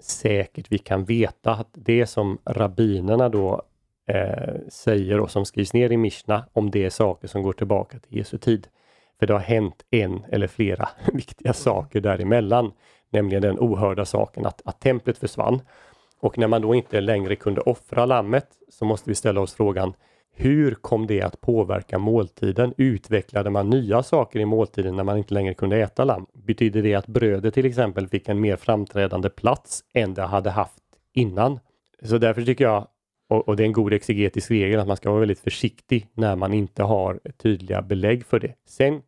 [0.00, 3.62] säkert vi kan veta att det som rabbinerna då
[4.06, 7.98] eh, säger och som skrivs ner i Mishna om det är saker som går tillbaka
[7.98, 8.68] till Jesu tid.
[9.24, 12.72] För det har hänt en eller flera viktiga saker däremellan.
[13.10, 15.60] Nämligen den ohörda saken att, att templet försvann.
[16.20, 19.94] Och när man då inte längre kunde offra lammet så måste vi ställa oss frågan
[20.34, 22.74] hur kom det att påverka måltiden?
[22.76, 26.26] Utvecklade man nya saker i måltiden när man inte längre kunde äta lamm?
[26.32, 30.82] Betyder det att brödet till exempel fick en mer framträdande plats än det hade haft
[31.12, 31.58] innan?
[32.02, 32.86] Så därför tycker jag,
[33.28, 36.36] och, och det är en god exegetisk regel, att man ska vara väldigt försiktig när
[36.36, 38.54] man inte har tydliga belägg för det.
[38.68, 39.02] Sen,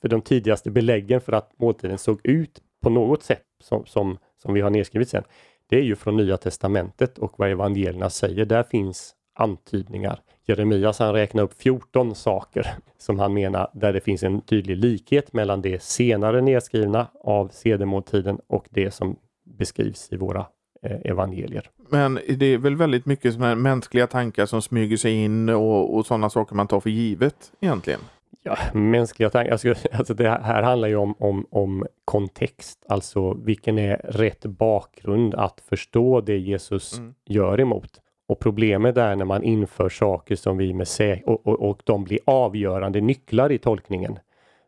[0.00, 4.54] för de tidigaste beläggen för att måltiden såg ut på något sätt som, som, som
[4.54, 5.24] vi har nedskrivit sen,
[5.68, 8.44] det är ju från Nya Testamentet och vad evangelierna säger.
[8.44, 10.20] Där finns antydningar.
[10.46, 12.66] Jeremias han räknar upp 14 saker
[12.98, 18.40] som han menar där det finns en tydlig likhet mellan det senare nedskrivna av sedemåltiden
[18.46, 20.46] och det som beskrivs i våra
[20.82, 21.70] eh, evangelier.
[21.90, 25.96] Men det är väl väldigt mycket som är mänskliga tankar som smyger sig in och,
[25.96, 28.00] och sådana saker man tar för givet egentligen?
[28.42, 33.78] Ja, mänskliga tankar, alltså, alltså det här handlar ju om, om, om kontext, alltså vilken
[33.78, 37.14] är rätt bakgrund att förstå det Jesus mm.
[37.24, 38.00] gör emot.
[38.28, 42.04] Och problemet är när man inför saker som vi med säk och, och, och de
[42.04, 44.18] blir avgörande nycklar i tolkningen.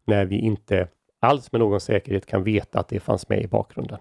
[0.05, 0.89] När vi inte
[1.21, 3.99] alls med någon säkerhet kan veta att det fanns med i bakgrunden.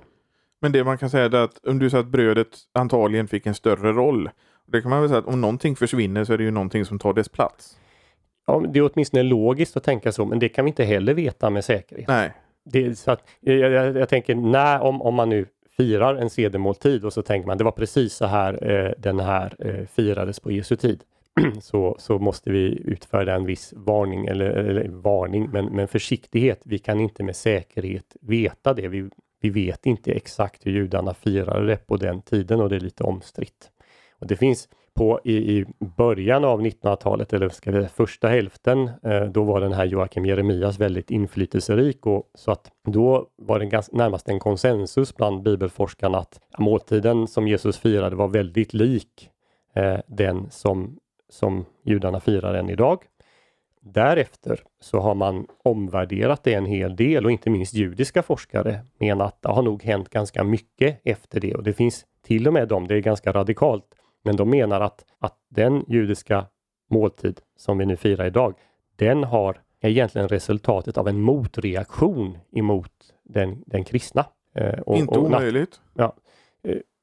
[0.61, 3.55] Men det man kan säga är att om du sa att brödet antagligen fick en
[3.55, 4.29] större roll.
[4.67, 6.99] Det kan man väl säga att om någonting försvinner så är det ju någonting som
[6.99, 7.77] tar dess plats.
[8.47, 11.49] Ja, det är åtminstone logiskt att tänka så, men det kan vi inte heller veta
[11.49, 12.07] med säkerhet.
[12.07, 12.33] Nej.
[12.63, 15.45] Det, så att, jag, jag, jag tänker, när, om, om man nu
[15.77, 19.55] firar en sedemåltid och så tänker man det var precis så här eh, den här
[19.59, 21.03] eh, firades på Jesu tid.
[21.61, 26.61] så, så måste vi utfärda en viss varning, eller, eller varning, men, men försiktighet.
[26.65, 28.87] Vi kan inte med säkerhet veta det.
[28.87, 29.09] Vi,
[29.41, 33.03] vi vet inte exakt hur judarna firade det på den tiden och det är lite
[33.03, 33.69] omstritt.
[34.19, 35.65] Och det finns på i, i
[35.97, 40.25] början av 1900-talet, eller ska vi säga första hälften, eh, då var den här Joakim
[40.25, 46.17] Jeremias väldigt inflytelserik och så att då var det ganska, närmast en konsensus bland bibelforskarna
[46.17, 49.29] att måltiden som Jesus firade var väldigt lik
[49.75, 50.97] eh, den som,
[51.29, 53.03] som judarna firar än idag.
[53.83, 59.25] Därefter så har man omvärderat det en hel del och inte minst judiska forskare menar
[59.25, 62.67] att det har nog hänt ganska mycket efter det och det finns till och med
[62.67, 63.85] de, det är ganska radikalt,
[64.23, 66.45] men de menar att, att den judiska
[66.89, 68.53] måltid som vi nu firar idag,
[68.95, 72.91] den har är egentligen resultatet av en motreaktion emot
[73.23, 74.25] den, den kristna.
[74.55, 75.81] Eh, och, Inte omöjligt.
[75.93, 76.15] Ja.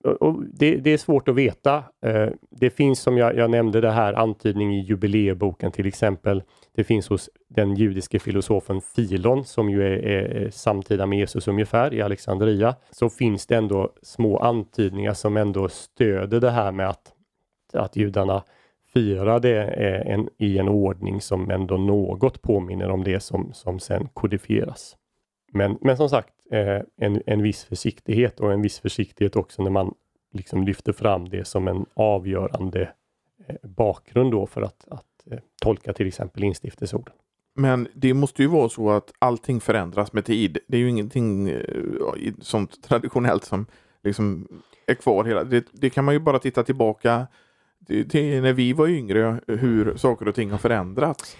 [0.05, 1.85] Och det, det, är svårt att veta.
[2.07, 6.43] Eh, det finns som jag, jag, nämnde det här antydning i jubileeboken till exempel.
[6.75, 11.95] Det finns hos den judiske filosofen Filon som ju är, är, samtida med Jesus ungefär
[11.95, 12.75] i Alexandria.
[12.91, 17.13] Så finns det ändå små antydningar som ändå stöder det här med att,
[17.73, 18.43] att judarna
[18.93, 24.09] firade eh, en, i en ordning som ändå något påminner om det som, som sen
[24.13, 24.97] kodifieras.
[25.53, 29.71] Men, men som sagt, eh, en, en viss försiktighet och en viss försiktighet också när
[29.71, 29.95] man
[30.33, 32.93] liksom lyfter fram det som en avgörande
[33.47, 37.15] eh, bakgrund då för att, att eh, tolka till exempel instiftelseorden.
[37.55, 40.59] Men det måste ju vara så att allting förändras med tid.
[40.67, 43.67] Det är ju ingenting eh, sånt traditionellt som
[44.03, 44.49] liksom
[44.87, 47.27] är kvar hela det, det kan man ju bara titta tillbaka
[47.87, 51.37] till, till när vi var yngre hur saker och ting har förändrats.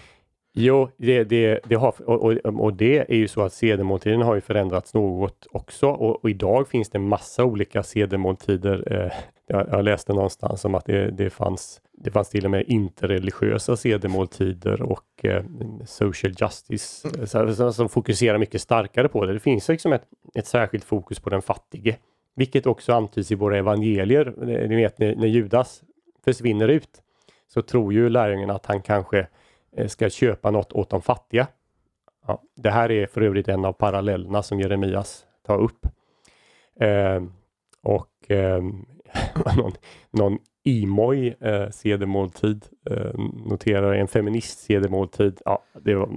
[0.53, 4.35] Jo, det, det, det har, och, och, och, det är ju så att sedemåltiden har
[4.35, 8.93] ju förändrats något också och, och idag finns det massa olika sedemåltider.
[8.93, 9.11] Eh,
[9.47, 13.77] jag, jag, läste någonstans om att det, det, fanns, det fanns till och med interreligiösa
[13.77, 15.43] sedemåltider och eh,
[15.85, 17.55] social justice mm.
[17.55, 19.33] så, som fokuserar mycket starkare på det.
[19.33, 20.03] Det finns liksom ett,
[20.35, 21.95] ett särskilt fokus på den fattige,
[22.35, 24.33] vilket också antyds i våra evangelier.
[24.67, 25.83] Ni vet när, när Judas
[26.25, 27.01] försvinner ut
[27.53, 29.25] så tror ju lärjungarna att han kanske Eh,
[29.71, 31.47] Eh, ska köpa något åt de fattiga.
[32.27, 35.85] Ja, det här är för övrigt en av parallellerna som Jeremias tar upp.
[36.79, 37.23] Eh,
[37.81, 38.63] och eh,
[39.57, 39.71] någon,
[40.11, 46.09] någon Imoj eh, sedemåltid eh, noterar en feminist sedemåltid ja, det var,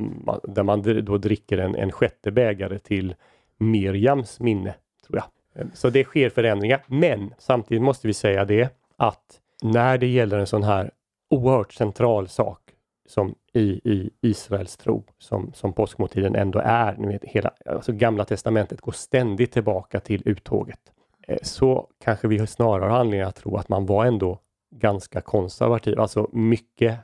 [0.42, 3.14] där man då dricker en, en sjätte bägare till
[3.58, 4.74] Miriams minne.
[5.06, 5.24] tror jag.
[5.62, 10.38] Ehm, så det sker förändringar, men samtidigt måste vi säga det att när det gäller
[10.38, 10.90] en sån här
[11.30, 12.61] oerhört central sak
[13.06, 16.96] som i, i Israels tro som, som påskmåltiden ändå är.
[16.96, 20.92] Ni vet, hela, alltså Gamla testamentet går ständigt tillbaka till uttåget.
[21.28, 24.38] Eh, så kanske vi snarare har anledning att tro att man var ändå
[24.74, 26.00] ganska konservativ.
[26.00, 26.98] Alltså mycket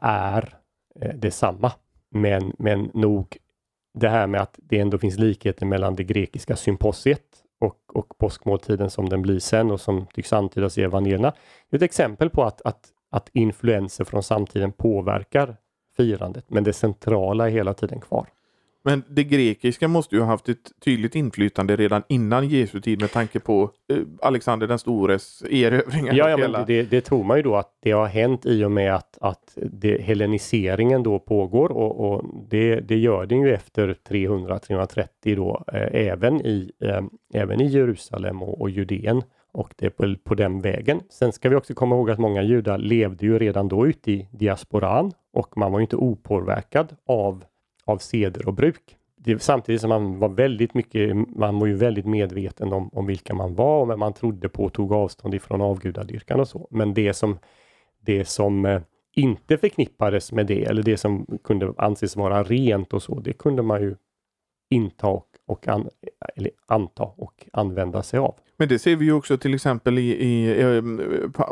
[0.00, 0.54] är
[1.00, 1.72] eh, detsamma.
[2.10, 3.36] Men, men nog
[3.94, 7.24] det här med att det ändå finns likheter mellan det grekiska symposiet
[7.60, 11.32] och, och påskmåltiden som den blir sen och som tycks antydas i evangelierna.
[11.70, 15.56] Det är ett exempel på att, att att influenser från samtiden påverkar
[15.96, 18.26] firandet, men det centrala är hela tiden kvar.
[18.82, 23.12] Men det grekiska måste ju ha haft ett tydligt inflytande redan innan Jesu tid med
[23.12, 26.14] tanke på eh, Alexander den stores erövringar.
[26.14, 28.70] Ja, ja men det, det, tror man ju då att det har hänt i och
[28.70, 33.96] med att, att det, helleniseringen då pågår och, och det, det, gör den ju efter
[34.08, 35.06] 300-330
[35.36, 37.02] då eh, även, i, eh,
[37.34, 39.22] även i Jerusalem och, och Judeen
[39.52, 41.00] och det är på, på den vägen.
[41.10, 44.28] Sen ska vi också komma ihåg att många judar levde ju redan då ute i
[44.30, 47.44] diasporan och man var inte opåverkad av,
[47.84, 48.96] av seder och bruk.
[49.16, 53.34] Det, samtidigt som man var väldigt mycket, man var ju väldigt medveten om, om vilka
[53.34, 56.68] man var och vem man trodde på och tog avstånd ifrån avgudadyrkan och så.
[56.70, 57.38] Men det som
[58.00, 58.80] det som eh,
[59.14, 63.62] inte förknippades med det eller det som kunde anses vara rent och så, det kunde
[63.62, 63.96] man ju
[64.70, 65.88] inta och, och an,
[66.36, 68.34] eller anta och använda sig av.
[68.60, 70.82] Men det ser vi ju också till exempel i, i eh,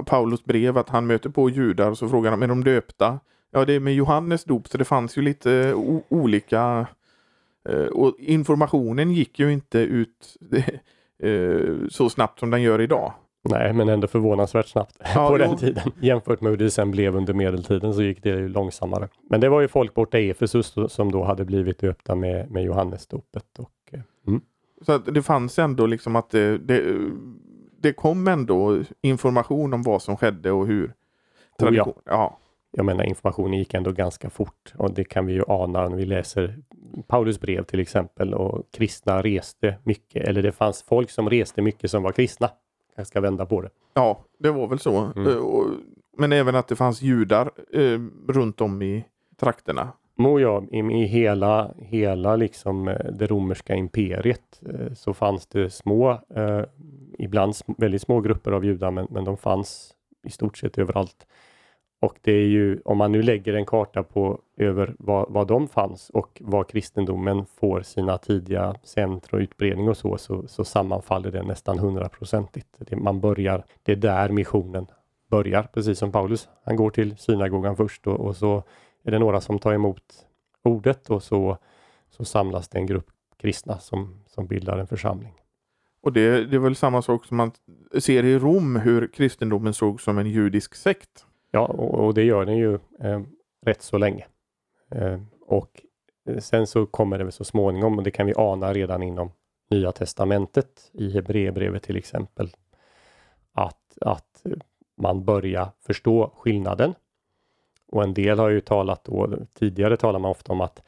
[0.06, 3.20] Paulus brev att han möter på judar och så frågar han, är de döpta?
[3.50, 6.86] Ja, det är med Johannes dop, så det fanns ju lite o, olika
[7.68, 10.36] eh, och informationen gick ju inte ut
[11.22, 13.12] eh, så snabbt som den gör idag.
[13.50, 15.92] Nej, men ändå förvånansvärt snabbt ja, på den tiden.
[16.00, 19.09] Jämfört med hur det sen blev under medeltiden så gick det ju långsammare.
[19.30, 22.64] Men det var ju folk borta i Efesus som då hade blivit döpta med, med
[22.64, 23.59] Johannesdopet.
[23.59, 23.77] Och, eh.
[24.80, 27.10] Så det fanns ändå liksom att det, det,
[27.80, 30.94] det, kom ändå information om vad som skedde och hur.
[31.62, 31.94] Oh ja.
[32.04, 32.38] ja.
[32.70, 36.06] Jag menar informationen gick ändå ganska fort och det kan vi ju ana när vi
[36.06, 36.58] läser
[37.06, 41.90] Paulus brev till exempel och kristna reste mycket eller det fanns folk som reste mycket
[41.90, 42.50] som var kristna
[42.98, 43.70] jag ska vända på det.
[43.94, 45.12] Ja, det var väl så.
[45.16, 45.26] Mm.
[45.28, 45.42] Eh,
[46.16, 49.04] men även att det fanns judar eh, runt om i
[49.40, 49.92] trakterna.
[50.18, 55.70] Må ja, i, i hela, hela liksom eh, det romerska imperiet eh, så fanns det
[55.70, 56.62] små, eh,
[57.18, 59.94] ibland väldigt små grupper av judar, men, men de fanns
[60.26, 61.26] i stort sett överallt.
[62.00, 65.68] Och det är ju, om man nu lägger en karta på över var, var de
[65.68, 71.30] fanns och var kristendomen får sina tidiga centra och utbredning och så, så, så sammanfaller
[71.30, 72.66] det nästan hundraprocentigt.
[72.96, 74.86] Man börjar, det är där missionen
[75.30, 76.48] börjar, precis som Paulus.
[76.64, 78.62] Han går till synagogan först och, och så
[79.09, 80.26] är det några som tar emot
[80.62, 81.59] ordet och så,
[82.11, 83.06] så samlas det en grupp
[83.36, 85.34] kristna som, som bildar en församling.
[86.00, 87.52] Och det, det är väl samma sak som man
[87.98, 91.26] ser i Rom, hur kristendomen såg som en judisk sekt.
[91.50, 93.20] Ja, och, och det gör den ju eh,
[93.66, 94.26] rätt så länge.
[94.90, 95.82] Eh, och
[96.28, 99.30] eh, sen så kommer det väl så småningom, och det kan vi ana redan inom
[99.70, 102.50] Nya Testamentet, i Hebreerbrevet till exempel,
[103.52, 104.42] att, att
[104.96, 106.94] man börjar förstå skillnaden.
[107.89, 110.82] Och en del har ju talat då, tidigare talar man ofta om att,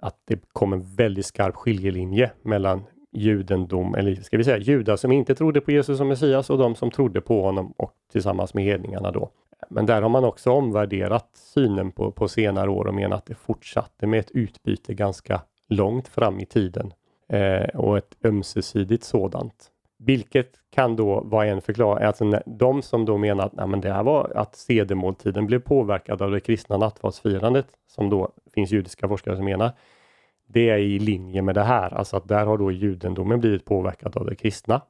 [0.00, 5.12] att det kom en väldigt skarp skiljelinje mellan judendom, eller ska vi säga judar som
[5.12, 8.64] inte trodde på Jesus som Messias och de som trodde på honom och tillsammans med
[8.64, 9.30] hedningarna då.
[9.68, 13.34] Men där har man också omvärderat synen på, på senare år och menar att det
[13.34, 16.92] fortsatte med ett utbyte ganska långt fram i tiden
[17.28, 19.70] eh, och ett ömsesidigt sådant.
[19.98, 23.92] Vilket kan då vara en förklaring, alltså de som då menar att nej, men det
[23.92, 29.36] här var att sedemåltiden blev påverkad av det kristna nattvardsfirandet, som då finns judiska forskare
[29.36, 29.72] som menar,
[30.46, 34.16] det är i linje med det här, alltså att där har då judendomen blivit påverkad
[34.16, 34.80] av det kristna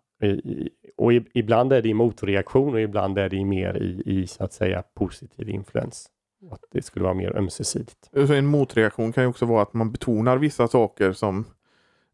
[0.97, 4.53] och ibland är det i motreaktion och ibland är det mer i, i så att
[4.53, 6.11] säga positiv influens.
[6.51, 8.11] Att det skulle vara mer ömsesidigt.
[8.27, 11.45] Så en motreaktion kan ju också vara att man betonar vissa saker som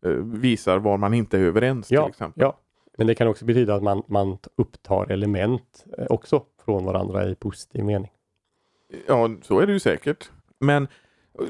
[0.05, 1.91] eh, visar var man inte är överens.
[1.91, 2.43] Ja, till exempel.
[2.43, 2.59] ja,
[2.97, 7.35] men det kan också betyda att man, man upptar element eh, också från varandra i
[7.35, 8.11] positiv mening.
[9.07, 10.31] Ja, så är det ju säkert.
[10.61, 10.89] Men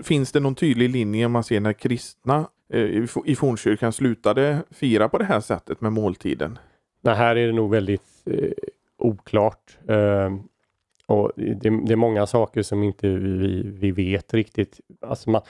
[0.03, 5.19] finns det någon tydlig linje man ser när kristna Eh, i fornkyrkan slutade fira på
[5.19, 6.59] det här sättet med måltiden?
[7.01, 8.51] Nej, här är det nog väldigt eh,
[8.99, 9.79] oklart.
[9.89, 10.35] Eh,
[11.07, 14.81] och det, det, är många saker som inte vi, vi vet riktigt.
[15.01, 15.43] Alltså man,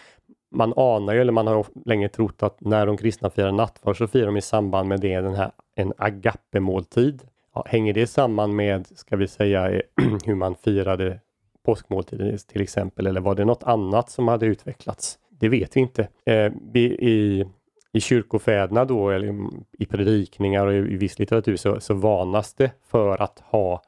[0.54, 4.06] man anar ju, eller man har länge trott att när de kristna firar nattvard så
[4.06, 7.22] firar de i samband med det den här, en agape-måltid.
[7.54, 9.82] Ja, hänger det samman med, ska vi säga,
[10.24, 11.20] hur man firade
[11.64, 15.18] påskmåltiden till exempel, eller var det något annat som hade utvecklats?
[15.28, 16.08] Det vet vi inte.
[16.26, 17.44] Eh, i,
[17.92, 19.34] I kyrkofäderna då, eller
[19.78, 23.82] i predikningar och i viss litteratur så, så varnas det för att ha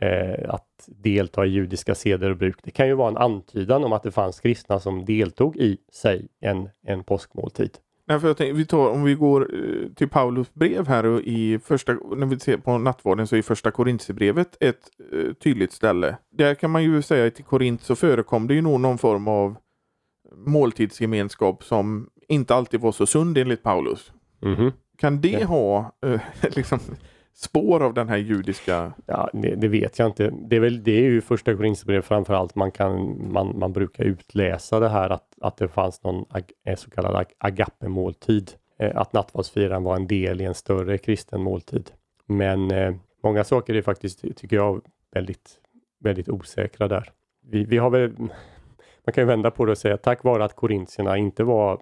[0.00, 2.56] eh, att delta i judiska seder och bruk.
[2.62, 6.28] Det kan ju vara en antydan om att det fanns kristna som deltog i sig
[6.40, 7.70] en, en påskmåltid.
[8.06, 11.20] Nej, för jag tänkte, vi tar, om vi går eh, till Paulus brev här och
[11.20, 16.16] i första, när vi ser på nattvarden så är första Korintierbrevet ett uh, tydligt ställe.
[16.30, 19.28] Där kan man ju säga att i Korint så förekom det ju nog någon form
[19.28, 19.56] av
[20.46, 24.12] måltidsgemenskap som inte alltid var så sund enligt Paulus.
[24.42, 24.72] Mm -hmm.
[24.98, 25.46] Kan det ja.
[25.46, 26.20] ha eh,
[26.56, 26.78] liksom,
[27.34, 28.92] spår av den här judiska?
[29.06, 30.30] Ja, det, det, vet jag inte.
[30.30, 34.80] Det är, väl, det är ju första Korinthierbrevet framförallt man, kan, man, man brukar utläsa
[34.80, 38.50] det här att, att det fanns någon ag, eh, så kallad agape-måltid.
[38.78, 41.90] Eh, att nattvardsfiran var en del i en större kristen måltid.
[42.26, 44.80] Men eh, många saker är faktiskt, tycker jag,
[45.12, 45.58] väldigt,
[46.00, 47.10] väldigt osäkra där.
[47.50, 48.12] Vi, vi har väl
[49.06, 51.80] man kan ju vända på det och säga tack vare att korintierna inte var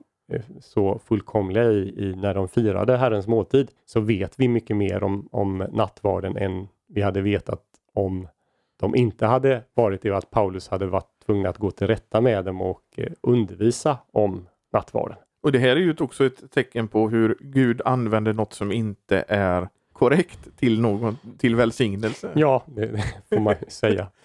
[0.60, 5.28] så fullkomliga i, i, när de firade Herrens måltid så vet vi mycket mer om,
[5.32, 7.62] om nattvarden än vi hade vetat
[7.94, 8.28] om
[8.76, 12.20] de inte hade varit det och att Paulus hade varit tvungen att gå till rätta
[12.20, 15.18] med dem och eh, undervisa om nattvarden.
[15.42, 19.24] Och det här är ju också ett tecken på hur Gud använder något som inte
[19.28, 22.30] är korrekt till någon till välsignelse.
[22.34, 24.06] Ja, det får man säga.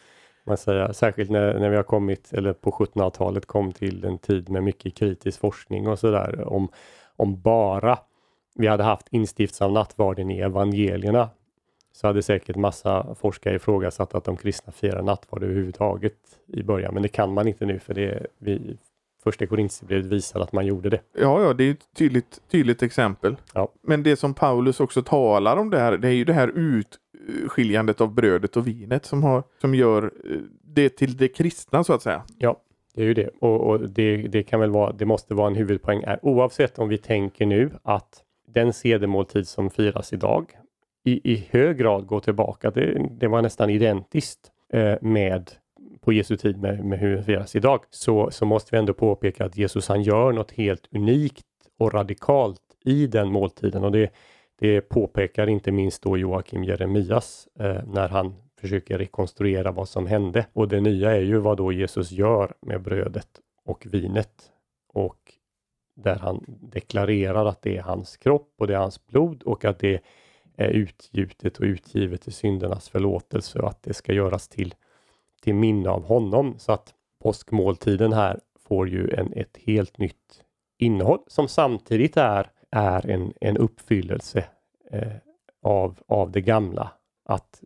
[0.47, 0.93] man säga.
[0.93, 4.95] Särskilt när, när vi har kommit, eller på 1700-talet kom till en tid med mycket
[4.95, 6.53] kritisk forskning och sådär.
[6.53, 6.69] Om,
[7.15, 7.99] om bara
[8.55, 11.29] vi hade haft instiftelse av nattvarden i evangelierna
[11.91, 16.17] så hade säkert massa forskare ifrågasatt att de kristna firar nattvard överhuvudtaget
[16.47, 16.93] i början.
[16.93, 18.77] Men det kan man inte nu för det vi,
[19.23, 20.99] första Korinthierbrevet visar att man gjorde det.
[21.13, 23.35] Ja, ja, det är ett tydligt, tydligt exempel.
[23.53, 23.71] Ja.
[23.81, 26.51] Men det som Paulus också talar om där, det är ju det här
[27.47, 31.93] skiljandet av brödet och vinet som, har, som gör eh, det till det kristna så
[31.93, 32.23] att säga.
[32.37, 32.61] Ja,
[32.95, 33.29] det är ju det.
[33.39, 36.89] Och, och det, det, kan väl vara, det måste vara en huvudpoäng här, oavsett om
[36.89, 40.51] vi tänker nu att den sedemåltid som firas idag
[41.05, 42.71] i, i hög grad går tillbaka.
[42.71, 45.51] Det, det var nästan identiskt eh, med
[46.01, 47.79] på Jesu tid med, med hur det firas idag.
[47.89, 51.45] Så, så måste vi ändå påpeka att Jesus han gör något helt unikt
[51.79, 54.09] och radikalt i den måltiden och det,
[54.59, 60.45] det påpekar inte minst då Joakim Jeremias eh, när han försöker rekonstruera vad som hände.
[60.53, 63.29] Och det nya är ju vad då Jesus gör med brödet
[63.65, 64.51] och vinet.
[64.93, 65.33] Och
[65.95, 69.79] där han deklarerar att det är hans kropp och det är hans blod och att
[69.79, 70.03] det
[70.57, 74.75] är utgjutet och utgivet till syndernas förlåtelse och att det ska göras till,
[75.41, 76.55] till minne av honom.
[76.57, 80.43] Så att påskmåltiden här får ju en, ett helt nytt
[80.77, 84.45] innehåll som samtidigt är, är en, en uppfyllelse
[84.91, 85.11] eh,
[85.61, 86.91] av, av det gamla.
[87.25, 87.63] Att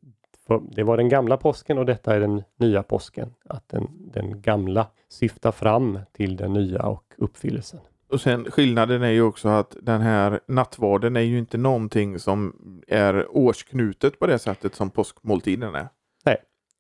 [0.72, 3.34] det var den gamla påsken och detta är den nya påsken.
[3.46, 7.80] Att den, den gamla syftar fram till den nya och uppfyllelsen.
[8.12, 12.56] Och sen skillnaden är ju också att den här nattvarden är ju inte någonting som
[12.88, 15.88] är årsknutet på det sättet som påskmåltiden är.
[16.26, 16.38] Nej,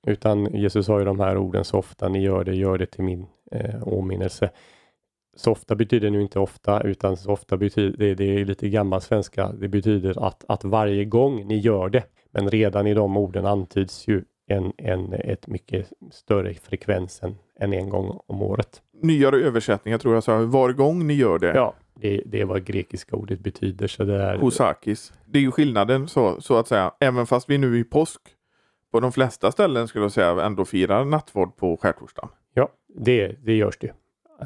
[0.07, 3.03] utan Jesus har ju de här orden så ofta ni gör det, gör det till
[3.03, 4.49] min eh, åminnelse.
[5.35, 9.01] Så ofta betyder nu inte ofta utan så ofta betyder det, det är lite gammal
[9.01, 9.51] svenska.
[9.51, 12.03] Det betyder att, att varje gång ni gör det.
[12.31, 17.73] Men redan i de orden antyds ju en, en ett mycket större frekvens än, än
[17.73, 21.53] en gång om året nyare översättningar tror jag sa var gång ni gör det.
[21.55, 23.87] Ja, det, det är vad grekiska ordet betyder.
[23.87, 24.37] Så det är...
[24.37, 25.13] Hosakis.
[25.25, 26.91] Det är ju skillnaden så, så att säga.
[26.99, 28.21] Även fast vi nu i påsk
[28.91, 32.29] på de flesta ställen skulle jag säga ändå firar nattvard på skärtorsdagen.
[32.53, 33.93] Ja, det, det görs det.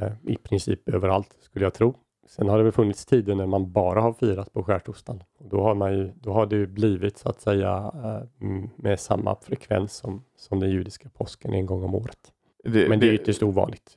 [0.02, 1.96] Eh, I princip överallt skulle jag tro.
[2.28, 5.24] Sen har det väl funnits tider när man bara har firat på skärtorsdagen.
[5.40, 9.94] Då har, man ju, då har det blivit så att säga eh, med samma frekvens
[9.94, 12.20] som, som den judiska påsken en gång om året.
[12.64, 13.96] Det, Men det, det är ytterst ovanligt.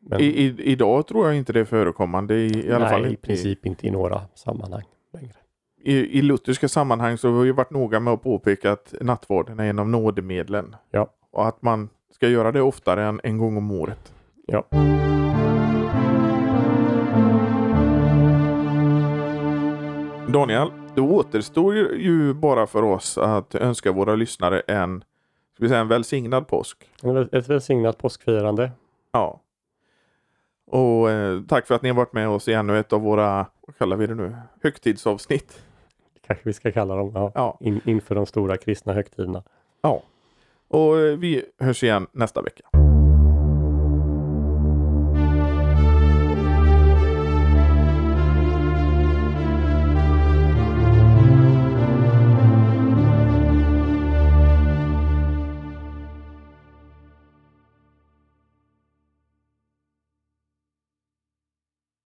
[0.00, 0.20] Men...
[0.20, 3.12] I, i, idag tror jag inte det är förekommande i, i alla Nej, fall.
[3.12, 5.32] i princip inte i några sammanhang längre.
[5.82, 9.70] I, I lutherska sammanhang så har vi varit noga med att påpeka att nattvarden är
[9.70, 10.76] en av nådemedlen.
[10.90, 11.10] Ja.
[11.30, 14.14] Och att man ska göra det oftare än en gång om året.
[14.50, 14.64] Ja.
[20.32, 25.04] Daniel, det återstår ju bara för oss att önska våra lyssnare en,
[25.54, 26.90] ska vi säga, en välsignad påsk.
[27.32, 28.70] Ett välsignat påskfirande.
[29.12, 29.40] Ja.
[30.66, 33.46] Och eh, tack för att ni har varit med oss i ännu ett av våra,
[33.66, 35.62] vad kallar vi det nu, högtidsavsnitt.
[36.26, 37.32] Kanske vi ska kalla dem, ja.
[37.34, 37.58] ja.
[37.60, 39.42] In, inför de stora kristna högtiderna.
[39.82, 40.02] Ja.
[40.68, 42.89] Och eh, vi hörs igen nästa vecka.